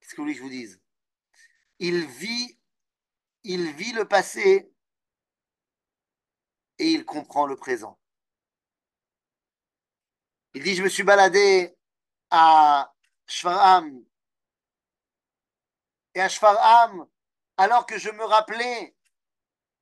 [0.00, 0.80] Qu'est-ce que vous voulez que je vous dise?
[1.80, 2.58] Il vit,
[3.44, 4.70] il vit le passé
[6.78, 7.98] et il comprend le présent.
[10.54, 11.76] Il dit, je me suis baladé
[12.30, 12.92] à
[13.26, 14.02] Shvaram,
[16.14, 17.06] et à Shfarham,
[17.56, 18.94] alors que je me rappelais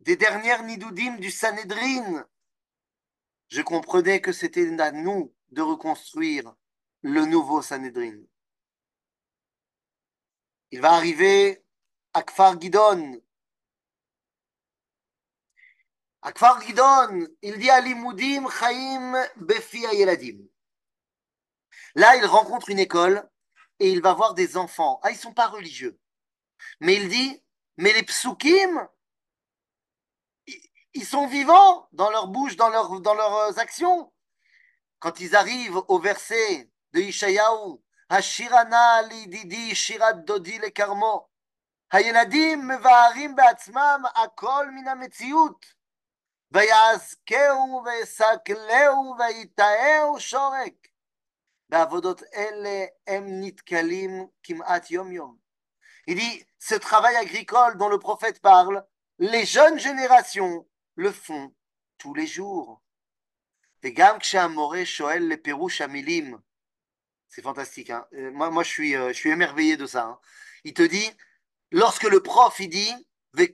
[0.01, 2.27] des dernières nidoudim du Sanhedrin,
[3.49, 6.55] je comprenais que c'était à nous de reconstruire
[7.03, 8.19] le nouveau Sanhedrin.
[10.73, 11.65] Il va arriver
[12.13, 13.23] à Kfar Gidon.
[16.23, 20.39] À Kfar Gidon, il dit à Limoudim Chaim Befi Yeladim.
[21.95, 23.29] Là, il rencontre une école
[23.79, 24.99] et il va voir des enfants.
[25.03, 25.99] Ah, ils ne sont pas religieux.
[26.80, 27.42] Mais il dit
[27.78, 28.88] mais les psukim,
[30.94, 34.14] ils sont vivants dans leur bouche, dans, leur, dans leurs actions.
[35.00, 41.28] Quand ils arrivent au verset de Ishayahu, Hashirana lididi shirat dodi le karmo,
[41.92, 45.66] הילדים מבארים בעצמם הכל מן המציאות,
[46.52, 50.88] ויעזקהו ויסקלהו ויטעהו שורק.
[51.70, 55.45] בעבודות אלה הם נתקלים כמעט יום-יום.
[56.07, 58.85] Il dit, ce travail agricole dont le prophète parle,
[59.19, 61.55] les jeunes générations le font
[61.99, 62.83] tous les jours.
[67.29, 67.91] C'est fantastique.
[67.91, 70.05] Hein moi, moi je, suis, je suis émerveillé de ça.
[70.05, 70.19] Hein.
[70.65, 71.11] Il te dit,
[71.71, 72.93] lorsque le prof, il dit,
[73.33, 73.47] Vous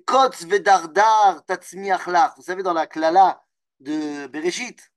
[2.43, 3.43] savez, dans la klala
[3.81, 4.93] de Bereshit,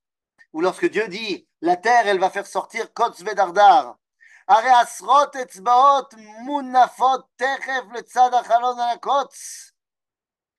[0.54, 3.98] ou lorsque Dieu dit la terre, elle va faire sortir Kotz Vedardar.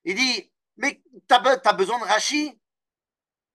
[0.04, 2.04] Il dit, mais t'as as besoin de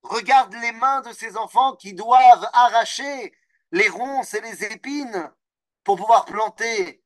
[0.03, 3.33] Regarde les mains de ces enfants qui doivent arracher
[3.71, 5.31] les ronces et les épines
[5.83, 7.03] pour pouvoir planter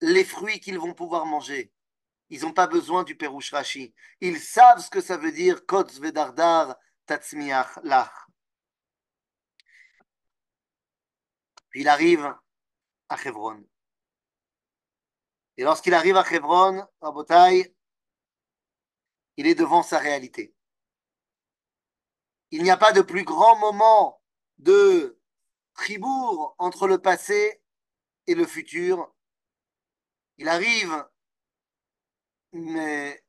[0.00, 1.72] les fruits qu'ils vont pouvoir manger.
[2.30, 3.94] Ils n'ont pas besoin du Perouche Rashi.
[4.20, 6.76] Ils savent ce que ça veut dire Kotz Vedardar
[7.82, 8.29] Lach.
[11.70, 12.34] Puis il arrive
[13.08, 13.64] à Hebron.
[15.56, 17.74] Et lorsqu'il arrive à Hebron, Rabotai,
[19.36, 20.54] il est devant sa réalité.
[22.50, 24.20] Il n'y a pas de plus grand moment
[24.58, 25.18] de
[25.74, 27.62] tribour entre le passé
[28.26, 29.14] et le futur.
[30.38, 31.06] Il arrive
[32.52, 33.22] mais,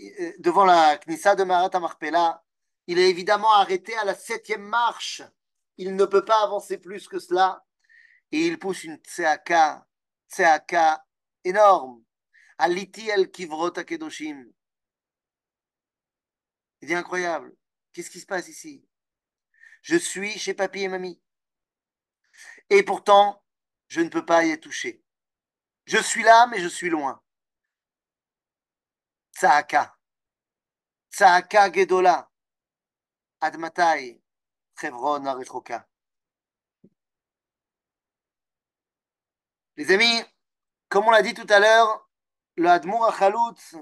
[0.00, 2.44] euh, devant la Knissa de Marat Marpella.
[2.86, 5.22] Il est évidemment arrêté à la septième marche.
[5.76, 7.64] Il ne peut pas avancer plus que cela.
[8.32, 9.86] Et il pousse une tseaka,
[10.28, 11.06] tseaka
[11.44, 12.04] énorme.
[12.58, 14.52] Aliti el kivrot kedoshim.
[16.80, 17.54] Il est incroyable.
[17.92, 18.86] Qu'est-ce qui se passe ici?
[19.82, 21.22] Je suis chez papy et mamie.
[22.68, 23.44] Et pourtant,
[23.88, 25.02] je ne peux pas y toucher.
[25.84, 27.22] Je suis là, mais je suis loin.
[29.32, 29.96] Tsaaka.
[31.10, 32.30] Tsaaka Gedola.
[33.40, 34.20] Admatai.
[34.78, 35.88] Chevron Arechoka.
[39.78, 40.22] Les amis,
[40.88, 42.08] comme on l'a dit tout à l'heure,
[42.56, 43.76] le Admour Achaloutz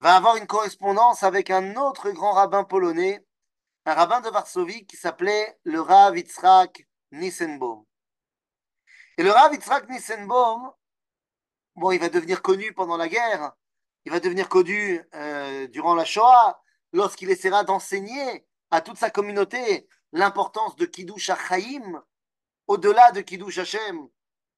[0.00, 3.24] va avoir une correspondance avec un autre grand rabbin polonais,
[3.84, 7.84] un rabbin de Varsovie qui s'appelait le Rav Yitzhak Nissenbaum.
[9.16, 10.72] Et le Rav Yitzhak Nissenbaum,
[11.76, 13.52] bon, il va devenir connu pendant la guerre,
[14.06, 16.60] il va devenir connu euh, durant la Shoah,
[16.92, 22.02] lorsqu'il essaiera d'enseigner à toute sa communauté l'importance de Kiddush HaChaim,
[22.66, 24.08] au-delà de Kiddush Hashem,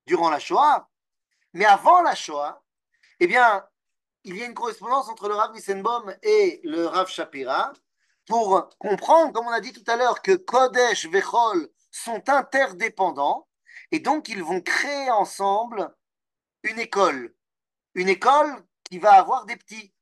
[0.08, 0.88] durant la Shoah,
[1.52, 2.64] mais avant la Shoah,
[3.20, 3.64] eh bien,
[4.24, 7.72] il y a une correspondance entre le Rav Nissenbaum et le Rav Shapira
[8.26, 13.48] pour comprendre, comme on a dit tout à l'heure, que Kodesh Vechol sont interdépendants
[13.90, 15.94] et donc ils vont créer ensemble
[16.62, 17.34] une école.
[17.94, 19.94] Une école qui va avoir des petits.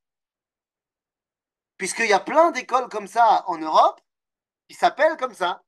[1.78, 4.00] Puisqu'il y a plein d'écoles comme ça en Europe
[4.68, 5.62] qui s'appellent comme ça.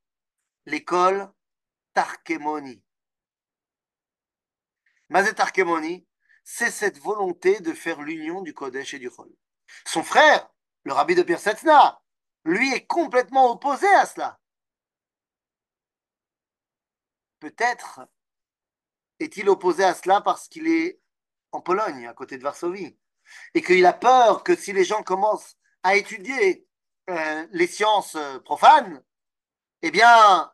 [0.65, 1.31] L'école
[1.93, 2.81] Tarkemoni.
[5.09, 6.05] Mazet Arkemoni,
[6.43, 9.31] c'est cette volonté de faire l'union du Kodesh et du Chol.
[9.85, 10.49] Son frère,
[10.83, 12.01] le rabbi de Pirsetna,
[12.45, 14.39] lui est complètement opposé à cela.
[17.39, 18.01] Peut-être
[19.19, 20.99] est-il opposé à cela parce qu'il est
[21.51, 22.97] en Pologne, à côté de Varsovie,
[23.53, 26.67] et qu'il a peur que si les gens commencent à étudier
[27.09, 29.03] euh, les sciences euh, profanes,
[29.81, 30.51] eh bien,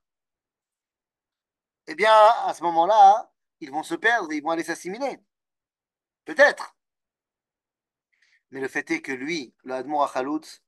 [1.88, 5.20] eh bien, à ce moment-là, ils vont se perdre, ils vont aller s'assimiler.
[6.26, 6.76] Peut-être.
[8.52, 10.62] Mais le fait est que lui, le Admour Achaloutz,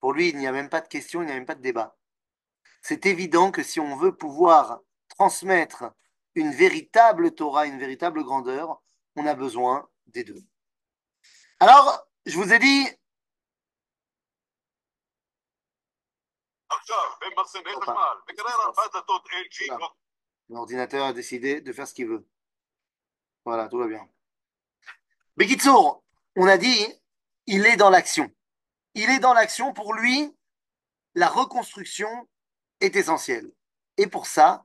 [0.00, 1.62] pour lui, il n'y a même pas de question, il n'y a même pas de
[1.62, 1.96] débat.
[2.82, 5.84] C'est évident que si on veut pouvoir transmettre
[6.34, 8.82] une véritable Torah, une véritable grandeur,
[9.16, 10.42] on a besoin des deux.
[11.60, 12.88] Alors, je vous ai dit.
[20.48, 22.26] L'ordinateur a décidé de faire ce qu'il veut.
[23.44, 24.08] Voilà, tout va bien.
[25.36, 26.04] Bekitsour,
[26.36, 26.86] on a dit,
[27.46, 28.30] il est dans l'action.
[28.94, 29.72] Il est dans l'action.
[29.72, 30.34] Pour lui,
[31.14, 32.28] la reconstruction
[32.80, 33.52] est essentielle.
[33.96, 34.64] Et pour ça,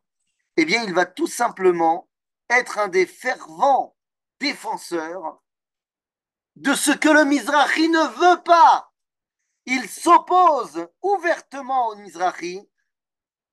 [0.57, 2.09] eh bien, il va tout simplement
[2.49, 3.95] être un des fervents
[4.39, 5.41] défenseurs
[6.55, 8.91] de ce que le Mizrahi ne veut pas.
[9.65, 12.68] Il s'oppose ouvertement au Mizrahi,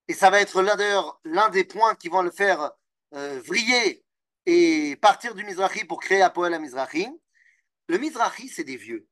[0.08, 2.72] et ça va être d'ailleurs l'un des points qui vont le faire
[3.14, 4.04] euh, vriller
[4.46, 7.08] et partir du Mizrahi pour créer Apoel à Mizrahi.
[7.88, 9.08] Le Mizrahi, c'est des vieux.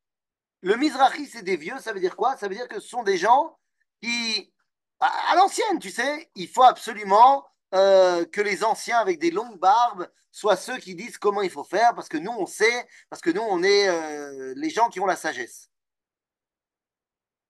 [0.63, 2.37] Le Mizrahi, c'est des vieux, ça veut dire quoi?
[2.37, 3.59] Ça veut dire que ce sont des gens
[4.01, 4.53] qui,
[5.01, 10.09] à, l'ancienne, tu sais, il faut absolument euh, que les anciens avec des longues barbes
[10.31, 13.31] soient ceux qui disent comment il faut faire, parce que nous, on sait, parce que
[13.31, 15.69] nous, on est euh, les gens qui ont la sagesse.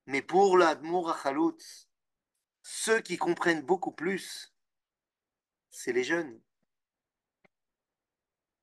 [0.07, 1.57] Mais pour l'Admour Achalout,
[2.65, 4.55] ceux qui comprennent beaucoup plus,
[5.71, 6.41] c'est les jeunes.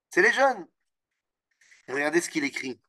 [0.09, 0.67] C'est les jeunes.
[1.87, 2.81] regardez ce qu'il écrit.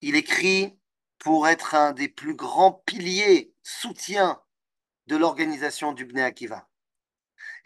[0.00, 0.76] Il écrit
[1.18, 4.42] pour être un des plus grands piliers, soutiens
[5.06, 6.68] de l'organisation du Bnei Akiva.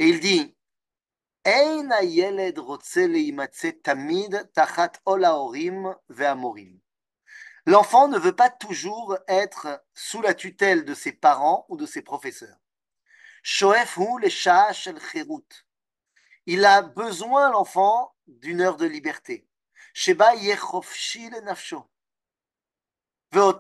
[0.01, 0.57] Et il dit
[7.69, 12.01] L'enfant ne veut pas toujours être sous la tutelle de ses parents ou de ses
[12.01, 12.57] professeurs.
[16.47, 19.47] Il a besoin, l'enfant, d'une heure de liberté.
[19.93, 20.33] Sheba
[21.43, 21.87] nafsho.
[23.33, 23.55] Ben.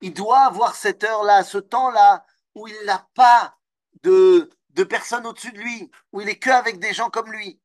[0.00, 2.26] Il doit avoir cette heure-là, ce temps-là,
[2.56, 3.56] où il n'a pas
[4.02, 7.61] de, de personnes au-dessus de lui, où il est que avec des gens comme lui.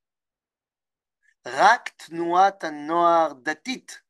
[1.47, 4.05] Rak tnuat noar datit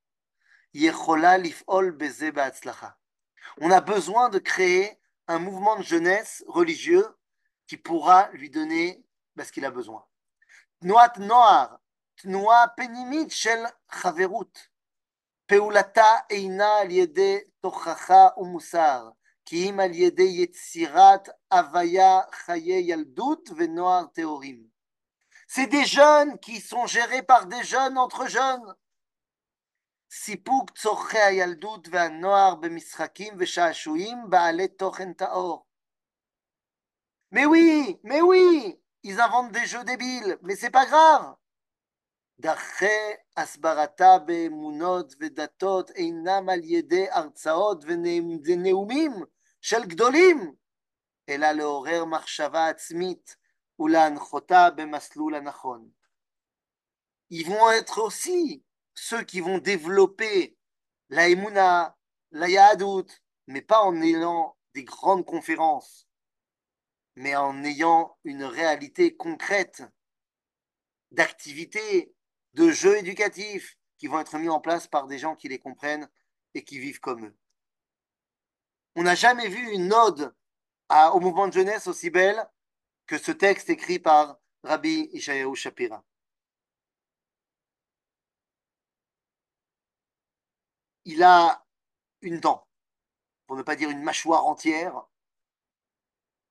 [0.72, 2.98] yechola lif'ol beze ba'atzlacha.
[3.60, 4.98] On a besoin de créer
[5.28, 7.06] un mouvement de jeunesse religieux
[7.66, 9.04] qui pourra lui donner
[9.38, 10.04] ce qu'il a besoin.
[10.80, 11.80] Tnuat noar,
[12.16, 14.68] tnua penimit shel chaverut.
[15.46, 19.10] פעולתה אינה על ידי תוכחה ומוסר,
[19.44, 24.62] כי אם על ידי יצירת הוויה חיי ילדות ונוער טהורים.
[25.48, 28.74] C'est des jeunes qui sont gérés par des jeunes entre jeunes.
[30.10, 35.66] סיפוק צורכי הילדות והנוער במשחקים ושעשועים בעלי תוכן טהור.
[37.32, 41.34] Mais oui, mais oui, ils inventent des jeux débiles, mais c'est pas grave.
[42.38, 47.84] דרכי הסברתה באמונות ודתות אינם על ידי הרצאות
[48.44, 49.12] ונאומים
[49.60, 50.54] של גדולים,
[51.28, 53.45] אלא לעורר מחשבה עצמית ולהנחותה במסלול הנכון.
[57.29, 58.63] Ils vont être aussi
[58.95, 60.57] ceux qui vont développer
[61.09, 61.97] la Emouna,
[62.31, 63.07] la Yahadut,
[63.47, 66.07] mais pas en ayant des grandes conférences,
[67.15, 69.83] mais en ayant une réalité concrète
[71.11, 72.13] d'activité,
[72.53, 76.09] de jeux éducatifs qui vont être mis en place par des gens qui les comprennent
[76.53, 77.37] et qui vivent comme eux.
[78.95, 80.33] On n'a jamais vu une ode
[80.89, 82.47] au mouvement de jeunesse aussi belle
[83.07, 86.03] que ce texte écrit par Rabbi Ishayahu Shapira.
[91.05, 91.65] Il a
[92.21, 92.67] une dent,
[93.47, 95.07] pour ne pas dire une mâchoire entière,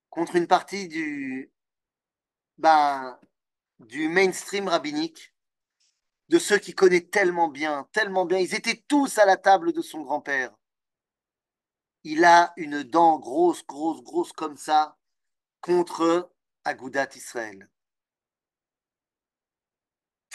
[0.09, 1.53] contre une partie du,
[2.57, 3.21] ben,
[3.81, 5.35] du mainstream rabbinique
[6.29, 8.39] de ceux qui connaissent tellement bien, tellement bien.
[8.39, 10.57] Ils étaient tous à la table de son grand-père.
[12.03, 14.97] Il a une dent grosse, grosse, grosse comme ça
[15.61, 16.33] contre
[16.67, 17.71] Agoudat Israël.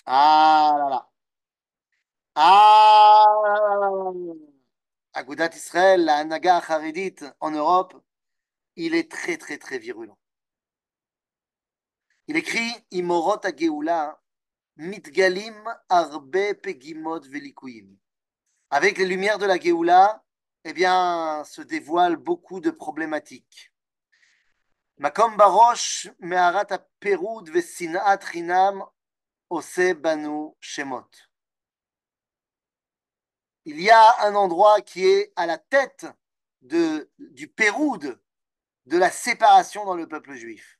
[0.06, 1.10] Ah là là.
[2.36, 3.26] Ah
[5.14, 8.02] Agoudat Israël, la Hanaga Haridit en Europe,
[8.78, 10.18] il est très, très, très virulent.
[12.28, 14.18] Il écrit Imorot Ageoula
[14.78, 17.20] mitgalim arbe pegimot.
[18.70, 20.24] Avec les lumières de la Géoula,
[20.64, 23.71] eh bien, se dévoilent beaucoup de problématiques.
[33.66, 36.06] Il y a un endroit qui est à la tête
[36.62, 38.22] du péroud,
[38.86, 40.80] de la séparation dans le peuple juif.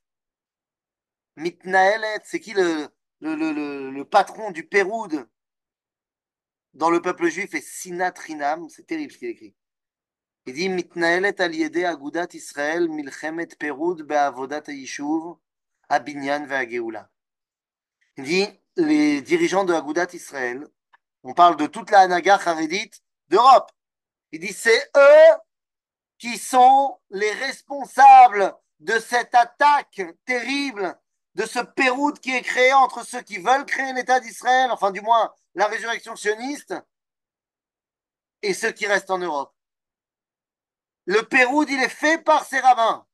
[1.34, 5.28] Mitnaelet, c'est qui le, patron du Péroud
[6.74, 8.68] dans le peuple juif est Sinat Rinam.
[8.68, 9.56] C'est terrible ce qu'il écrit.
[12.88, 15.36] Milchemet Péroud be'avodat hayishuv
[15.88, 17.08] abinyan ve'ageula.
[18.16, 20.66] Il dit les dirigeants de Agudat Israël,
[21.22, 23.70] on parle de toute la Hanaga Haredite d'Europe.
[24.32, 25.36] Il dit c'est eux
[26.18, 30.98] qui sont les responsables de cette attaque terrible
[31.34, 35.00] de ce Péroud qui est créé entre ceux qui veulent créer l'État d'Israël, enfin du
[35.00, 36.74] moins la résurrection sioniste,
[38.42, 39.54] et ceux qui restent en Europe.
[41.06, 43.06] Le Péroud, il est fait par ces rabbins.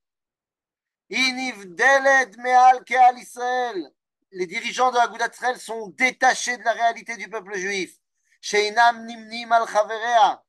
[4.30, 7.96] Les dirigeants de la Gouda Israël sont détachés de la réalité du peuple juif.
[8.40, 10.44] Sheinam nimnim al chaverea.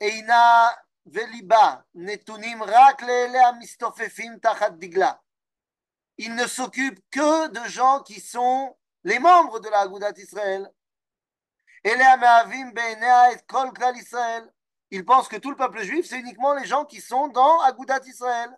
[0.00, 1.86] Eina veliba.
[1.94, 5.22] Netunim rak leele amistofefim tachat digla
[6.18, 10.70] il ne s'occupe que de gens qui sont les membres de la Agudat Israël.
[14.90, 18.00] Ils pensent que tout le peuple juif, c'est uniquement les gens qui sont dans Agudat
[18.06, 18.50] Israël.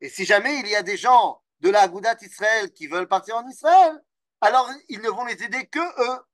[0.00, 3.36] Et si jamais il y a des gens de la Agudat Israël qui veulent partir
[3.36, 4.02] en Israël,
[4.40, 6.24] alors ils ne vont les aider que eux.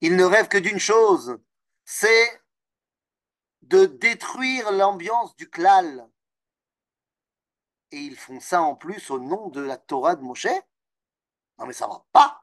[0.00, 1.38] Ils ne rêvent que d'une chose,
[1.84, 2.41] c'est
[3.62, 6.08] de détruire l'ambiance du klal.
[7.90, 10.46] Et ils font ça en plus au nom de la Torah de Moshe
[11.58, 12.42] Non mais ça va pas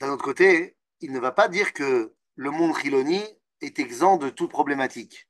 [0.00, 3.22] D'un autre côté, il ne va pas dire que le monde Chiloni
[3.60, 5.28] est exempt de toute problématique.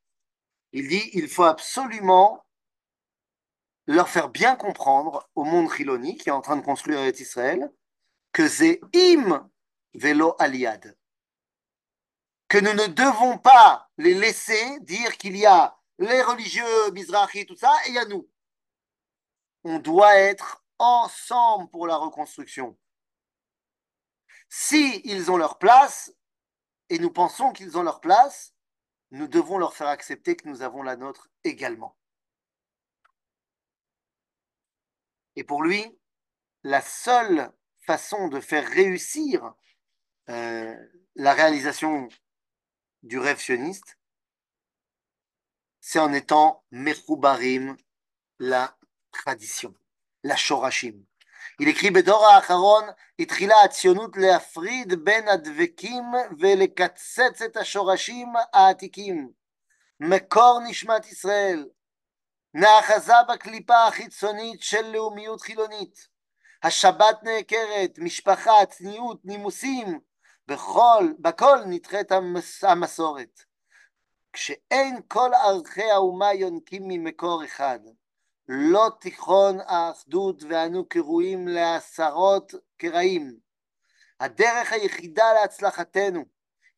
[0.72, 2.46] Il dit il faut absolument
[3.86, 7.70] leur faire bien comprendre au monde Chiloni qui est en train de construire Israël
[8.32, 9.50] que c'est im
[9.92, 10.96] velo aliad.
[12.52, 17.56] Que nous ne devons pas les laisser dire qu'il y a les religieux Mizrahi, tout
[17.56, 18.28] ça, et il y a nous.
[19.64, 22.78] On doit être ensemble pour la reconstruction.
[24.50, 26.12] Si ont leur place,
[26.90, 28.52] et nous pensons qu'ils ont leur place,
[29.12, 31.96] nous devons leur faire accepter que nous avons la nôtre également.
[35.36, 35.98] Et pour lui,
[36.64, 37.50] la seule
[37.86, 39.54] façon de faire réussir
[40.28, 40.76] euh,
[41.14, 42.10] la réalisation
[43.02, 43.98] du rêve sioniste,
[45.80, 47.76] c'est en étant Mechoubarim,
[48.38, 48.76] la
[49.10, 49.74] tradition,
[50.22, 51.04] la Shorashim.
[51.58, 52.84] Il écrit בדור האחרון
[53.18, 56.04] התחילה הציונות להפריד בין הדבקים
[56.38, 59.30] ולקצץ את השורשים העתיקים.
[60.00, 61.68] מקור נשמת ישראל,
[62.54, 66.08] נאחזה בקליפה החיצונית של לאומיות חילונית.
[66.62, 70.00] השבת נעקרת, משפחה, צניעות, נימוסים,
[70.48, 72.12] בכל, בכל נדחית
[72.62, 73.44] המסורת.
[74.32, 77.78] כשאין כל ערכי האומה יונקים ממקור אחד,
[78.48, 83.36] לא תיכון האחדות ואנו קרויים לעשרות קרעים.
[84.20, 86.24] הדרך היחידה להצלחתנו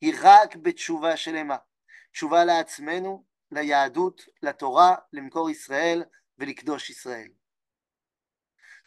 [0.01, 1.57] היא רק בתשובה שלמה.
[2.13, 6.05] תשובה לעצמנו, ליהדות, לתורה, למקור ישראל
[6.39, 7.29] ולקדוש ישראל.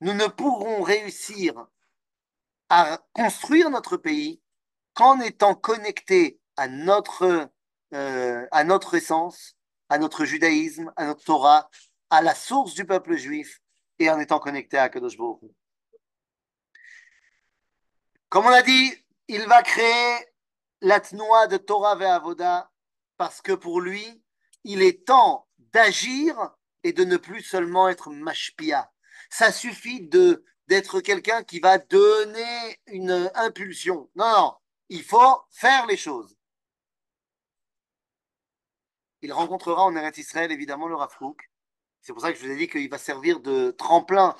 [0.01, 1.65] Nous ne pourrons réussir
[2.69, 4.41] à construire notre pays
[4.97, 5.53] qu'en étant
[6.69, 7.51] notre,
[7.93, 9.55] euh, à notre essence,
[9.89, 11.69] à notre judaïsme, à notre Torah,
[12.09, 13.61] à la source du peuple juif
[13.99, 15.15] et en étant connecté à Kadosh
[18.29, 18.91] Comme on a dit,
[19.27, 20.15] il va créer
[20.81, 22.71] la tnoa de Torah vers Avoda
[23.17, 24.23] parce que pour lui,
[24.63, 28.91] il est temps d'agir et de ne plus seulement être mashpia.
[29.29, 30.09] Ça suffit
[30.67, 34.09] d'être quelqu'un qui va donner une impulsion.
[34.15, 34.53] Non, non,
[34.89, 36.35] il faut faire les choses.
[39.21, 41.15] Il rencontrera en Eretz Israël évidemment le Rav
[42.01, 44.33] c'est pour ça que je vous ai dit qu'il va servir de tremplin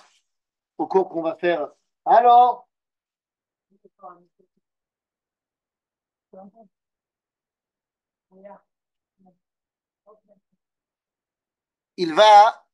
[0.78, 1.68] au cours qu'on va faire.
[2.06, 2.70] Alors
[11.98, 12.66] Il va,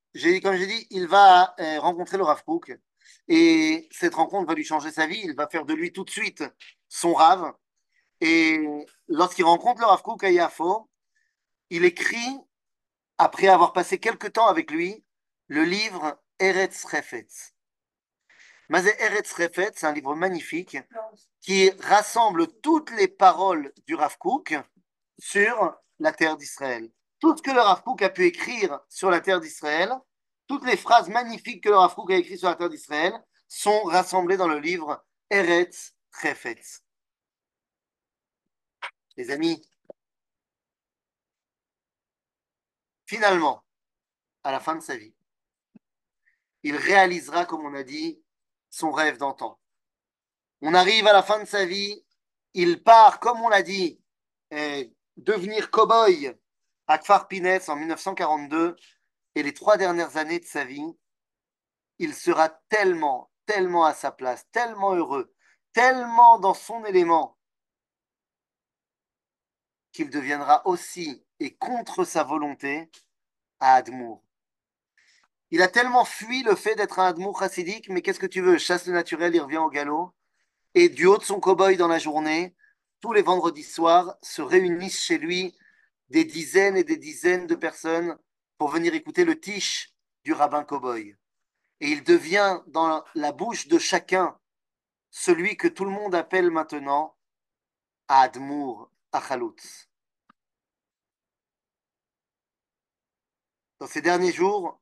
[0.43, 2.43] comme j'ai dit, il va euh, rencontrer le Rav
[3.30, 5.21] et cette rencontre va lui changer sa vie.
[5.24, 6.43] Il va faire de lui tout de suite
[6.88, 7.53] son Rav.
[8.26, 8.65] Et
[9.09, 10.89] lorsqu'il rencontre le Rav à Yafo,
[11.69, 12.39] il écrit
[13.17, 15.03] après avoir passé quelque temps avec lui,
[15.47, 17.53] le livre Eretz Refetz.
[18.69, 20.78] Mazé Eretz Refetz, c'est un livre magnifique
[21.41, 24.55] qui rassemble toutes les paroles du Rav Kook
[25.19, 26.89] sur la terre d'Israël.
[27.19, 29.93] Tout ce que le Rav Kook a pu écrire sur la terre d'Israël,
[30.47, 33.84] toutes les phrases magnifiques que le Rav Kook a écrites sur la terre d'Israël sont
[33.84, 36.82] rassemblées dans le livre Eretz Refetz.
[39.18, 39.61] Les amis,
[43.14, 43.64] Finalement,
[44.43, 45.14] à la fin de sa vie,
[46.64, 48.24] il réalisera, comme on a dit,
[48.72, 49.59] son rêve d'antan.
[50.61, 52.03] On arrive à la fin de sa vie,
[52.55, 54.01] il part, comme on l'a dit,
[54.49, 56.36] eh, devenir cow-boy
[56.88, 58.76] à Kfar Pinès en 1942,
[59.36, 60.97] et les trois dernières années de sa vie,
[61.99, 65.34] il sera tellement, tellement à sa place, tellement heureux,
[65.74, 67.38] tellement dans son élément,
[69.93, 72.89] qu'il deviendra aussi, et contre sa volonté,
[73.59, 74.23] à Admour.
[75.51, 78.57] Il a tellement fui le fait d'être un Admour chassidique, mais qu'est-ce que tu veux?
[78.57, 80.13] Chasse le naturel, il revient au galop.
[80.73, 82.55] Et du haut de son cow-boy dans la journée,
[82.99, 85.55] tous les vendredis soirs, se réunissent chez lui
[86.09, 88.17] des dizaines et des dizaines de personnes
[88.57, 91.15] pour venir écouter le tiche du rabbin cow-boy.
[91.81, 94.37] Et il devient dans la bouche de chacun
[95.11, 97.15] celui que tout le monde appelle maintenant
[98.07, 99.88] Admour Achalutz.
[103.80, 104.82] Dans ces derniers jours,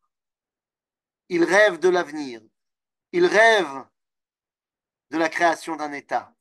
[1.27, 2.41] il rêve de l'avenir.
[3.11, 3.85] Il rêve
[5.11, 6.33] de la création d'un État.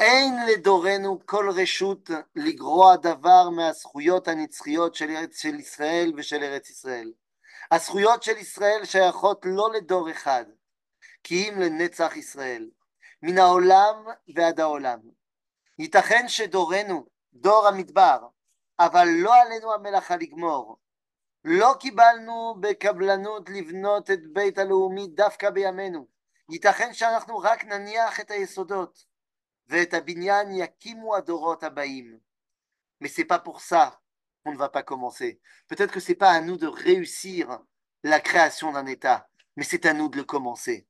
[0.00, 7.12] אין לדורנו כל רשות לגרוע דבר מהזכויות הנצחיות של, של ישראל ושל ארץ ישראל.
[7.70, 10.44] הזכויות של ישראל שייכות לא לדור אחד,
[11.24, 12.70] כי אם לנצח ישראל,
[13.22, 14.98] מן העולם ועד העולם.
[15.79, 18.27] ייתכן שדורנו, דור המדבר,
[18.79, 20.77] אבל לא עלינו המלאכה לגמור.
[21.43, 26.07] לא קיבלנו בקבלנות לבנות את בית הלאומי דווקא בימינו.
[26.51, 29.05] ייתכן שאנחנו רק נניח את היסודות,
[29.67, 32.19] ואת הבניין יקימו הדורות הבאים.
[33.01, 34.01] Mais c'est pas pour ça
[34.43, 35.39] qu'on ne va pas commencer.
[35.67, 37.59] Peut-être que c'est pas à nous de réussir
[38.03, 40.87] la création d'un État, mais c'est à nous de le commencer.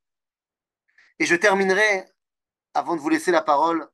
[1.20, 2.06] Et je terminerai,
[2.74, 3.90] avant de vous laisser la parole,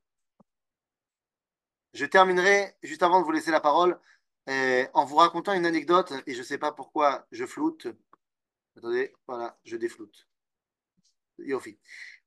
[1.93, 3.99] je terminerai juste avant de vous laisser la parole
[4.49, 7.87] euh, en vous racontant une anecdote, et je ne sais pas pourquoi je floute.
[8.77, 10.27] Attendez, voilà, je défloute.
[11.39, 11.79] Yofi.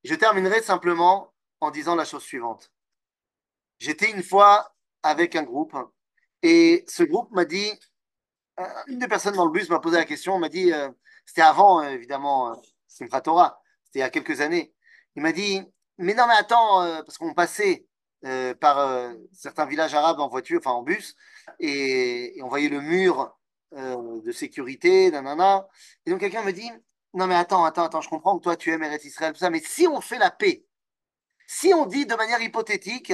[0.05, 2.73] Je terminerai simplement en disant la chose suivante.
[3.79, 5.77] J'étais une fois avec un groupe,
[6.43, 7.71] et ce groupe m'a dit,
[8.61, 10.91] euh, une des personnes dans le bus m'a posé la question, m'a dit, euh,
[11.27, 13.23] c'était avant, évidemment, Simchat
[13.85, 14.75] c'était il y a quelques années.
[15.17, 15.61] Il m'a dit,
[15.99, 17.87] mais non, mais attends, parce qu'on passait
[18.25, 21.17] euh, par euh, certains villages arabes en voiture, enfin en bus,
[21.59, 23.37] et, on voyait le mur
[23.75, 25.67] euh, de sécurité, nanana.
[26.07, 26.71] Et donc quelqu'un me dit,
[27.15, 29.51] non mais attends, attends, attends, je comprends que toi tu aimes Eretz Israël, tout ça,
[29.51, 30.65] mais si on fait la paix,
[31.49, 33.13] si on dit de manière hypothétique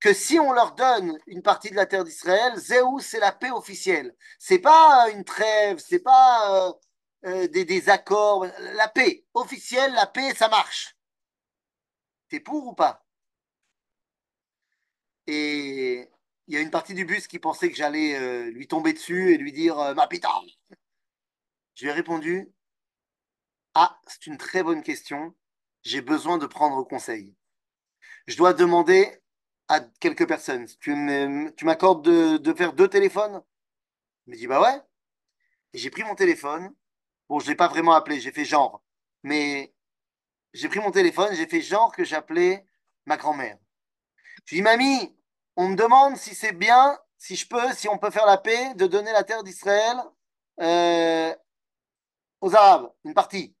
[0.00, 3.50] que si on leur donne une partie de la terre d'Israël, Zéou, c'est la paix
[3.50, 4.14] officielle.
[4.38, 6.74] C'est pas une trêve, c'est pas
[7.22, 10.96] des, des accords, la paix officielle, la paix, ça marche.
[12.28, 13.05] T'es pour ou pas?
[15.26, 16.08] Et
[16.48, 19.32] il y a une partie du bus qui pensait que j'allais euh, lui tomber dessus
[19.32, 20.28] et lui dire euh, Ma putain
[21.74, 22.52] Je lui ai répondu
[23.74, 25.34] Ah, c'est une très bonne question.
[25.82, 27.34] J'ai besoin de prendre conseil.
[28.26, 29.20] Je dois demander
[29.68, 30.94] à quelques personnes Tu
[31.64, 33.42] m'accordes de, de, faire deux téléphones?
[34.26, 34.80] Il me dit Bah ouais.
[35.74, 36.74] J'ai pris mon téléphone.
[37.28, 38.82] Bon, je ne l'ai pas vraiment appelé, j'ai fait genre.
[39.24, 39.74] Mais
[40.52, 42.66] j'ai pris mon téléphone, j'ai fait genre que j'appelais
[43.04, 43.58] ma grand-mère.
[44.46, 45.15] Je lui dis Mamie,
[45.56, 48.74] on me demande si c'est bien, si je peux, si on peut faire la paix,
[48.74, 49.96] de donner la terre d'Israël
[50.60, 51.34] euh,
[52.40, 53.54] aux Arabes, une partie.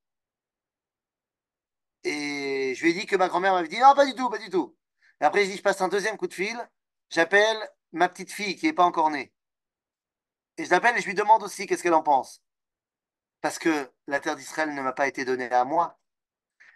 [2.04, 4.38] Et je lui ai dit que ma grand-mère m'avait dit non, pas du tout, pas
[4.38, 4.76] du tout.
[5.20, 6.56] Et après, je dis, je passe un deuxième coup de fil,
[7.10, 7.56] j'appelle
[7.92, 9.32] ma petite fille qui n'est pas encore née.
[10.58, 12.42] Et je l'appelle et je lui demande aussi qu'est-ce qu'elle en pense.
[13.40, 15.98] Parce que la terre d'Israël ne m'a pas été donnée à moi.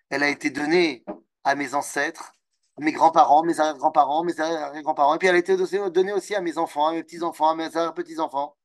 [0.08, 1.04] Elle a été donnée
[1.44, 2.32] à mes ancêtres
[2.80, 5.14] mes grands-parents, mes arrière-grands-parents, mes arrière-grands-parents.
[5.14, 5.56] Et puis elle a été
[5.90, 8.56] donnée aussi à mes enfants, à mes petits-enfants, à mes arrière-petits-enfants.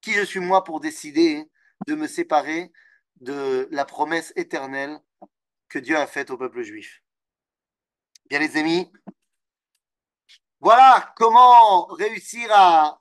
[0.00, 1.48] Qui je suis moi pour décider
[1.86, 2.72] de me séparer
[3.20, 4.98] de la promesse éternelle
[5.68, 7.02] que Dieu a faite au peuple juif
[8.28, 8.90] Bien les amis,
[10.60, 13.00] voilà comment réussir à,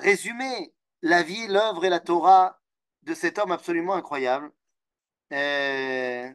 [0.00, 2.60] résumer la vie, l'œuvre et la Torah
[3.02, 4.52] de cet homme absolument incroyable.
[5.32, 6.32] Euh,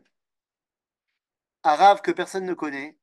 [1.63, 2.97] arabe que personne ne connaît,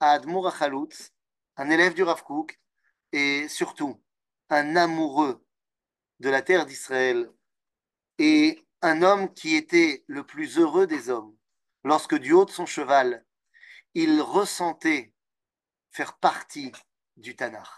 [0.00, 1.12] à Admour Achaloutz,
[1.56, 2.60] un élève du Rav Kook,
[3.12, 4.02] et surtout
[4.50, 5.44] un amoureux
[6.20, 7.30] de la terre d'Israël,
[8.18, 11.36] et un homme qui était le plus heureux des hommes,
[11.84, 13.24] lorsque du haut de son cheval,
[13.94, 15.12] il ressentait
[15.90, 16.72] faire partie
[17.16, 17.68] du Tanakh.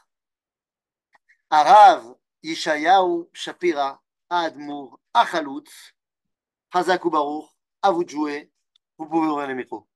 [1.50, 5.94] Arav Yishayahu Shapira Admour Achaloutz,
[6.72, 7.48] Hazaku Baruch,
[7.82, 8.50] à vous de jouer,
[8.98, 9.86] vous pouvez ouvrir le micro.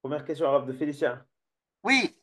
[0.00, 1.26] Première question arabe de Félicia.
[1.82, 2.16] Oui.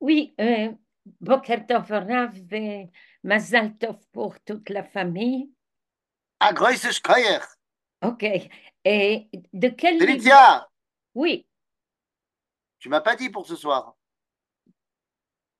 [0.00, 0.72] Oui, euh,
[1.20, 2.90] Boker Tov Rav et
[3.22, 5.50] Mazal Tov pour toute la famille.
[6.40, 7.40] À Groisse Schreier.
[8.02, 8.24] Ok.
[8.84, 10.68] Et de quel Félicia.
[11.14, 11.46] Oui.
[12.78, 13.96] Tu m'as pas dit pour ce soir.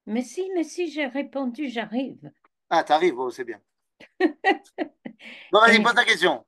[0.07, 2.31] Mais si, mais si, j'ai répondu, j'arrive.
[2.69, 3.61] Ah, t'arrives, oh, c'est bien.
[4.21, 6.45] bon, vas-y, pose ta question.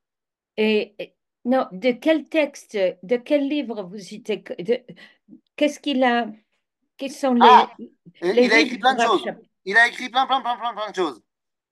[0.56, 1.15] Et,
[1.46, 4.42] non, de quel texte, de quel livre vous citez
[5.54, 6.26] Qu'est-ce qu'il a
[6.96, 7.70] Quels sont les, ah,
[8.20, 9.24] Il a écrit plein de choses.
[9.64, 11.22] Il a écrit plein, plein, plein, plein, plein de choses.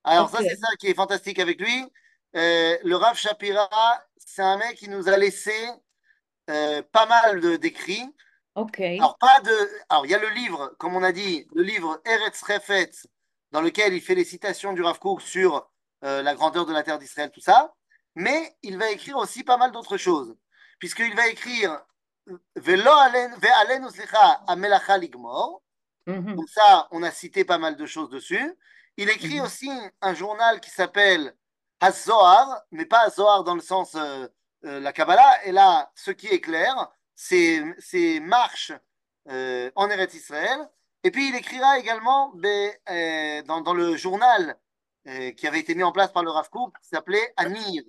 [0.04, 1.84] Alors ça, c'est ça qui est fantastique avec lui.
[2.36, 3.68] Euh, le Rav Shapira,
[4.16, 5.52] c'est un mec qui nous a laissé
[6.50, 8.08] euh, pas mal d'écrits.
[8.54, 8.78] Ok.
[8.80, 9.52] Alors, pas de.
[9.88, 13.08] Alors, il y a le livre, comme on a dit, le livre Eretz Refetz,
[13.50, 15.68] dans lequel il fait les citations du Rav Kook sur
[16.04, 17.74] euh, la grandeur de la terre d'Israël, tout ça
[18.14, 20.36] mais il va écrire aussi pas mal d'autres choses,
[20.78, 21.80] puisqu'il va écrire.
[26.06, 26.34] Mhm.
[26.36, 28.54] Donc ça, on a cité pas mal de choses dessus.
[28.96, 29.44] Il écrit Mhm.
[29.44, 29.70] aussi
[30.02, 31.34] un journal qui s'appelle
[31.80, 34.26] Hazoar, mais pas Hazoar dans le sens euh,
[34.64, 35.44] euh, la Kabbalah.
[35.44, 36.74] Et là, ce qui est clair,
[37.16, 38.72] c'est c'est marches
[39.28, 40.58] euh, en Eretz Israël.
[41.02, 42.72] Et puis il écrira également ben,
[43.46, 44.56] dans, dans le journal
[45.08, 47.82] euh, qui avait été mis en place par le Rav Kook, qui s'appelait Anir.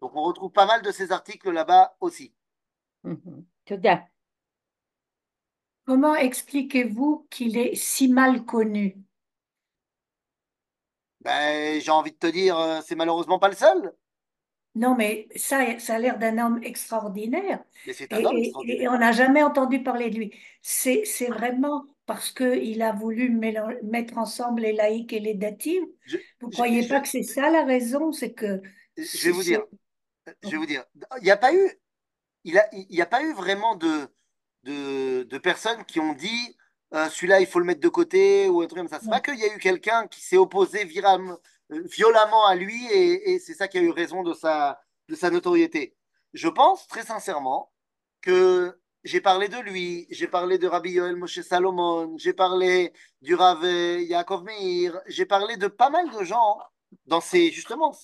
[0.00, 2.34] Donc on retrouve pas mal de ces articles là-bas aussi.
[3.64, 4.08] Toda.
[5.86, 8.96] Comment expliquez-vous qu'il est si mal connu?
[11.20, 13.94] Ben, j'ai envie de te dire, euh, c'est malheureusement pas le seul,
[14.74, 17.64] Non, mais ça, ça a l'air d'un homme extraordinaire.
[17.84, 18.88] mais c'est un Et, homme et- et extraordinaire.
[18.88, 20.34] on n'a jamais entendu parler de lui.
[20.62, 23.30] C'est, c'est vraiment parce qu'il a voulu
[23.84, 25.84] mettre ensemble les laïcs et les datifs.
[26.04, 28.12] Je, Vous je, croyez je, pas que c'est ça la raison?
[28.12, 28.62] C'est que
[28.96, 29.62] je vais vous dire,
[30.42, 30.84] je vais vous dire,
[31.18, 31.70] il n'y a pas eu,
[32.44, 34.08] il a, il a pas eu vraiment de,
[34.64, 36.56] de, de personnes qui ont dit
[36.94, 39.00] euh, celui-là, il faut le mettre de côté ou un truc comme ça.
[39.00, 41.38] C'est pas non, qu'il y a eu quelqu'un qui s'est opposé viram-
[41.72, 45.14] euh, violemment à lui et, et c'est ça qui a eu raison de sa, de
[45.16, 45.96] sa notoriété.
[46.34, 47.72] Je pense très sincèrement
[48.22, 52.92] que j'ai parlé de lui, j'ai parlé de Rabbi Yoel Moshe Salomon, j'ai parlé
[53.22, 56.58] du Rav euh, Yaakov Meir, j'ai parlé de pas mal de gens
[57.06, 57.94] dans ces, justement,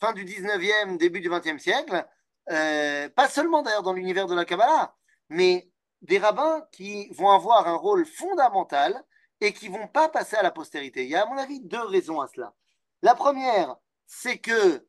[0.00, 2.06] fin du 19e, début du 20e siècle,
[2.50, 4.94] euh, pas seulement d'ailleurs dans l'univers de la Kabbalah,
[5.28, 5.70] mais
[6.02, 9.02] des rabbins qui vont avoir un rôle fondamental
[9.40, 11.04] et qui vont pas passer à la postérité.
[11.04, 12.54] Il y a à mon avis deux raisons à cela.
[13.02, 13.76] La première,
[14.06, 14.86] c'est que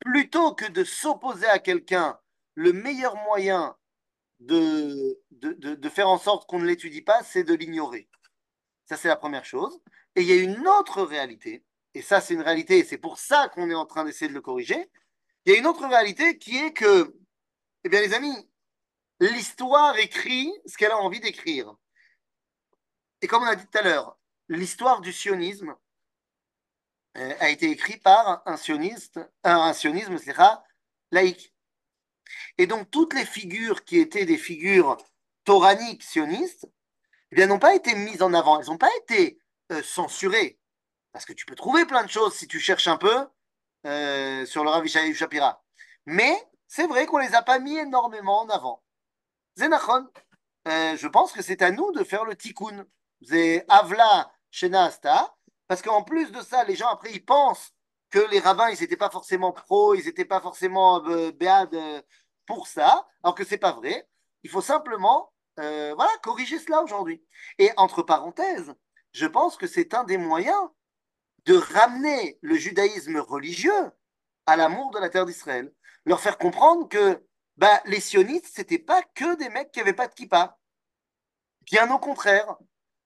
[0.00, 2.18] plutôt que de s'opposer à quelqu'un,
[2.54, 3.76] le meilleur moyen
[4.46, 8.08] de, de, de, faire en sorte qu'on ne l'étudie pas, c'est de l'ignorer.
[8.86, 9.80] Ça, c'est la première chose.
[10.16, 11.64] Et il y a une autre réalité,
[11.94, 14.34] et ça, c'est une réalité, et c'est pour ça qu'on est en train d'essayer de
[14.34, 14.90] le corriger.
[15.44, 17.14] Il y a une autre réalité qui est que,
[17.84, 18.50] eh bien, les amis,
[19.20, 21.74] l'histoire écrit ce qu'elle a envie d'écrire.
[23.20, 24.18] Et comme on a dit tout à l'heure,
[24.48, 25.74] l'histoire du sionisme
[27.16, 30.16] euh, a été écrite par un sioniste, un, un sionisme,
[31.10, 31.51] laïque.
[32.58, 34.96] Et donc, toutes les figures qui étaient des figures
[35.44, 36.68] toraniques sionistes,
[37.32, 38.60] eh n'ont pas été mises en avant.
[38.60, 39.38] Elles n'ont pas été
[39.72, 40.58] euh, censurées.
[41.12, 43.26] Parce que tu peux trouver plein de choses si tu cherches un peu
[43.86, 45.62] euh, sur le Rav Shapira.
[46.06, 46.36] Mais
[46.68, 48.82] c'est vrai qu'on les a pas mis énormément en avant.
[49.56, 50.08] Zenachon,
[50.68, 52.86] euh, je pense que c'est à nous de faire le tikkun.
[53.22, 55.34] C'est Avla Shena Asta.
[55.68, 57.72] Parce qu'en plus de ça, les gens après, ils pensent
[58.10, 61.32] que les rabbins, ils n'étaient pas forcément pro, ils n'étaient pas forcément euh,
[62.52, 64.06] pour ça, alors que c'est pas vrai.
[64.42, 67.24] Il faut simplement euh, voilà, corriger cela aujourd'hui.
[67.58, 68.74] Et entre parenthèses,
[69.12, 70.68] je pense que c'est un des moyens
[71.46, 73.90] de ramener le judaïsme religieux
[74.44, 75.72] à l'amour de la terre d'Israël.
[76.04, 77.24] Leur faire comprendre que
[77.56, 80.58] bah, les sionistes, c'était pas que des mecs qui n'avaient pas de kippa.
[81.62, 82.56] Bien au contraire,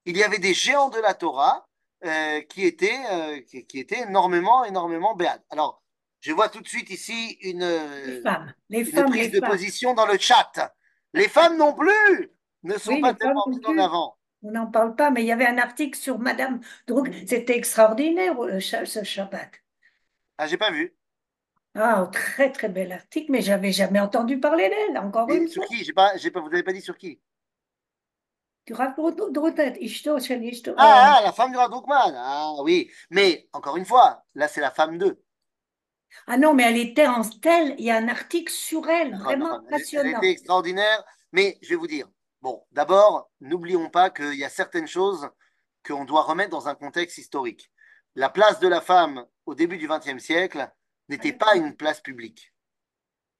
[0.06, 1.68] il y avait des géants de la Torah
[2.04, 5.44] euh, qui, étaient, euh, qui, qui étaient énormément, énormément béades.
[5.50, 5.84] Alors,
[6.26, 7.62] je vois tout de suite ici une,
[8.02, 9.50] les femmes, les une femmes, prise les de femmes.
[9.50, 10.74] position dans le chat.
[11.14, 12.30] Les femmes non plus
[12.62, 14.18] ne sont Oui, pas tellement mises en avant.
[14.42, 17.12] On n'en parle pas, mais il y avait un article sur Madame Droug.
[17.26, 19.50] C'était extraordinaire euh, ce Shabbat.
[20.38, 20.96] Ah, j'ai pas vu.
[21.76, 25.46] Ah, un très très bel article, mais j'avais jamais entendu parler d'elle, encore Et une
[25.46, 25.66] sur fois.
[25.66, 25.84] qui?
[25.84, 27.20] J'ai pas, pas, vous n'avez pas dit sur qui?
[29.80, 32.14] Ishto, Shel Ishto, euh, Ah, ah, la femme du Rav Druckmann.
[32.16, 35.22] Ah oui, mais encore une fois, là c'est la femme d'eux.
[36.26, 39.60] Ah non, mais elle était en telle, il y a un article sur elle, vraiment
[39.60, 39.66] d'accord.
[39.68, 40.18] Elle, elle passionnant.
[40.18, 42.08] était extraordinaire, mais je vais vous dire,
[42.42, 45.28] bon, d'abord, n'oublions pas qu'il y a certaines choses
[45.86, 47.70] qu'on doit remettre dans un contexte historique.
[48.14, 50.68] La place de la femme au début du XXe siècle
[51.08, 52.52] n'était pas une place publique.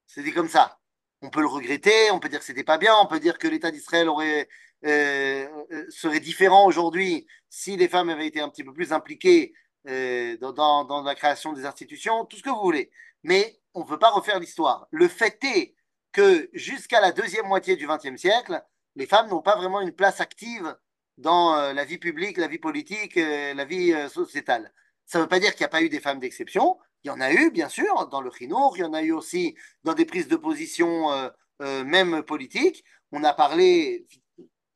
[0.06, 0.78] C'était comme ça.
[1.22, 3.48] On peut le regretter, on peut dire que c'était pas bien, on peut dire que
[3.48, 4.48] l'État d'Israël aurait
[4.84, 9.54] euh, euh, serait différent aujourd'hui si les femmes avaient été un petit peu plus impliquées
[9.88, 12.90] euh, dans, la création des institutions, tout ce que vous voulez.
[13.22, 14.88] Mais on ne peut pas refaire l'histoire.
[14.90, 15.74] Le fait est
[16.12, 18.62] que jusqu'à la deuxième moitié du XXe siècle,
[18.96, 20.76] les femmes n'ont pas vraiment une place active
[21.18, 24.72] dans euh, la vie publique, la vie politique, euh, la vie sociétale.
[25.04, 26.78] Ça ne veut pas dire qu'il n'y a pas eu des femmes d'exception.
[27.04, 29.12] Il y en a eu, bien sûr, dans le Chinour, il y en a eu
[29.12, 31.30] aussi dans des prises de position
[31.60, 32.82] même politiques.
[33.12, 34.08] On a parlé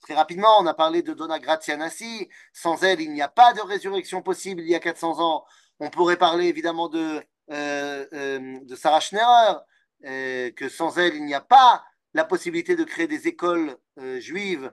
[0.01, 2.29] très rapidement, on a parlé de Donna Grazianassi.
[2.53, 5.45] Sans elle, il n'y a pas de résurrection possible il y a 400 ans.
[5.79, 9.59] On pourrait parler évidemment de, euh, euh, Sarah Schnerer,
[10.07, 11.85] euh, que sans elle, il n'y a pas
[12.15, 14.73] la possibilité de créer des écoles euh, juives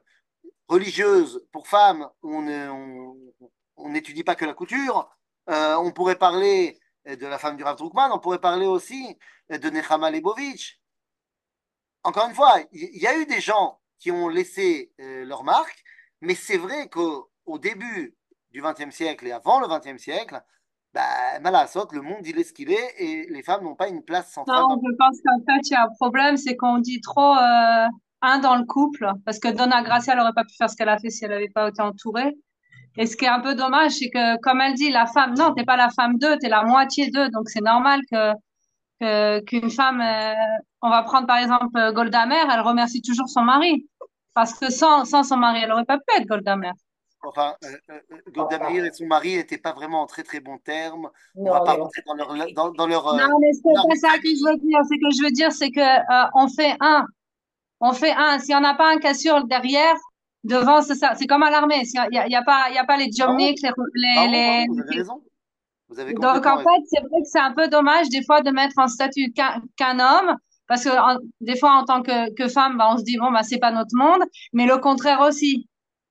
[0.67, 2.36] religieuses pour femmes où
[3.78, 5.09] on n'étudie pas que la couture.
[5.47, 9.17] On pourrait parler de la femme du Rav Drukman, on pourrait parler aussi
[9.49, 10.82] de Nechama Lebovitch.
[12.03, 15.84] Encore une fois, il y a eu des gens qui ont laissé euh, leur marque,
[16.22, 17.30] mais c'est vrai qu'au
[17.60, 18.16] début
[18.52, 20.41] du XXe siècle et avant le XXe siècle,
[20.93, 24.04] bah, Malassot, le monde il est ce qu'il est et les femmes n'ont pas une
[24.04, 24.62] place centrale.
[24.62, 27.86] Non, je pense qu'en fait, il y a un problème, c'est qu'on dit trop euh,
[28.22, 30.98] un dans le couple, parce que Donna Gracia n'aurait pas pu faire ce qu'elle a
[30.98, 32.34] fait si elle n'avait pas été entourée.
[32.98, 35.54] Et ce qui est un peu dommage, c'est que, comme elle dit, la femme, non,
[35.54, 38.34] t'es pas la femme d'eux, t'es la moitié d'eux, donc c'est normal que
[39.00, 40.34] que- qu'une femme, euh,
[40.82, 43.88] on va prendre par exemple Golda Meir, elle remercie toujours son mari,
[44.34, 46.73] parce que sans, sans son mari, elle aurait pas pu être Golda Meir.
[47.23, 47.99] enfin, euh, euh,
[48.32, 51.09] Golda Meir et son mari n'étaient pas vraiment en très très bons termes.
[51.36, 53.88] On Non, va pas rentrer dans leur, dans, dans leur, euh, Non, mais c'est leur
[53.88, 54.80] pas ça que je veux dire.
[54.88, 57.05] C'est que je veux dire, c'est que euh, on fait un.
[57.80, 58.39] On fait un.
[58.39, 59.95] Si on n'a pas un cassure derrière,
[60.43, 61.15] devant, c'est ça.
[61.15, 61.82] C'est comme à l'armée.
[61.84, 64.80] Il n'y a, y a pas, y a pas les Jomniks, les, les, les- vous
[64.82, 65.23] avez raison.
[65.89, 68.51] Vous avez Donc, en fait, c'est vrai que c'est un peu dommage des fois de
[68.51, 70.36] mettre en statut qu'un qu'un homme,
[70.68, 73.32] parce que en- des fois, en tant que, que femme, bah, on se dit, bon,
[73.32, 74.22] bah, c'est pas notre monde,
[74.53, 75.68] mais le contraire aussi.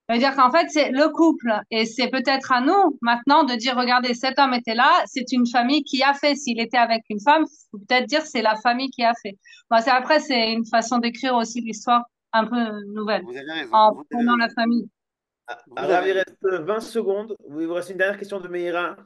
[0.09, 1.53] Ça veut dire qu'en fait, c'est le couple.
[1.73, 5.49] Et c'est peut-être à nous, maintenant, de dire, regardez, cet homme était là, c'est une
[5.49, 6.37] famille qui a fait.
[6.37, 9.37] S'il était avec une femme, faut peut-être dire, c'est la famille qui a fait.
[9.69, 13.71] Bon, c'est, après, c'est une façon d'écrire aussi l'histoire un peu nouvelle, Vous avez raison.
[13.73, 14.89] en vous avez prenant la famille.
[15.49, 17.35] Ah, Vous Arav, avez- il reste 20 secondes.
[17.59, 18.97] Il vous reste une dernière question de Meira.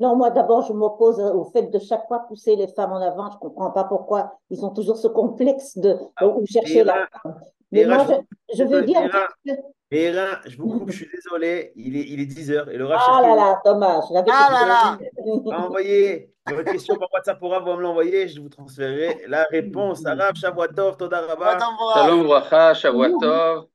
[0.00, 3.30] Non, moi d'abord, je m'oppose au fait de chaque fois pousser les femmes en avant.
[3.30, 7.08] Je comprends pas pourquoi ils ont toujours ce complexe de Ah, où chercher la Meira,
[7.22, 7.40] femme.
[7.70, 9.02] Mais moi, je- je, je veux dire
[9.44, 9.52] que-
[9.92, 11.72] Meira, je vous coupe, je suis désolé.
[11.76, 14.04] Il est, il est 10 heures et le Rav Ah là là, dommage.
[14.12, 14.98] Ah là là
[15.46, 18.26] va envoyer votre question par WhatsApp pour vous me l'envoyer.
[18.26, 20.04] Je vous transférerai la réponse.
[20.04, 21.50] Arav, Shavuot Tov, Toda Rabba.
[21.50, 21.94] Attends, voir.
[21.98, 23.66] Shalom, Bracha, Shavuot Tov.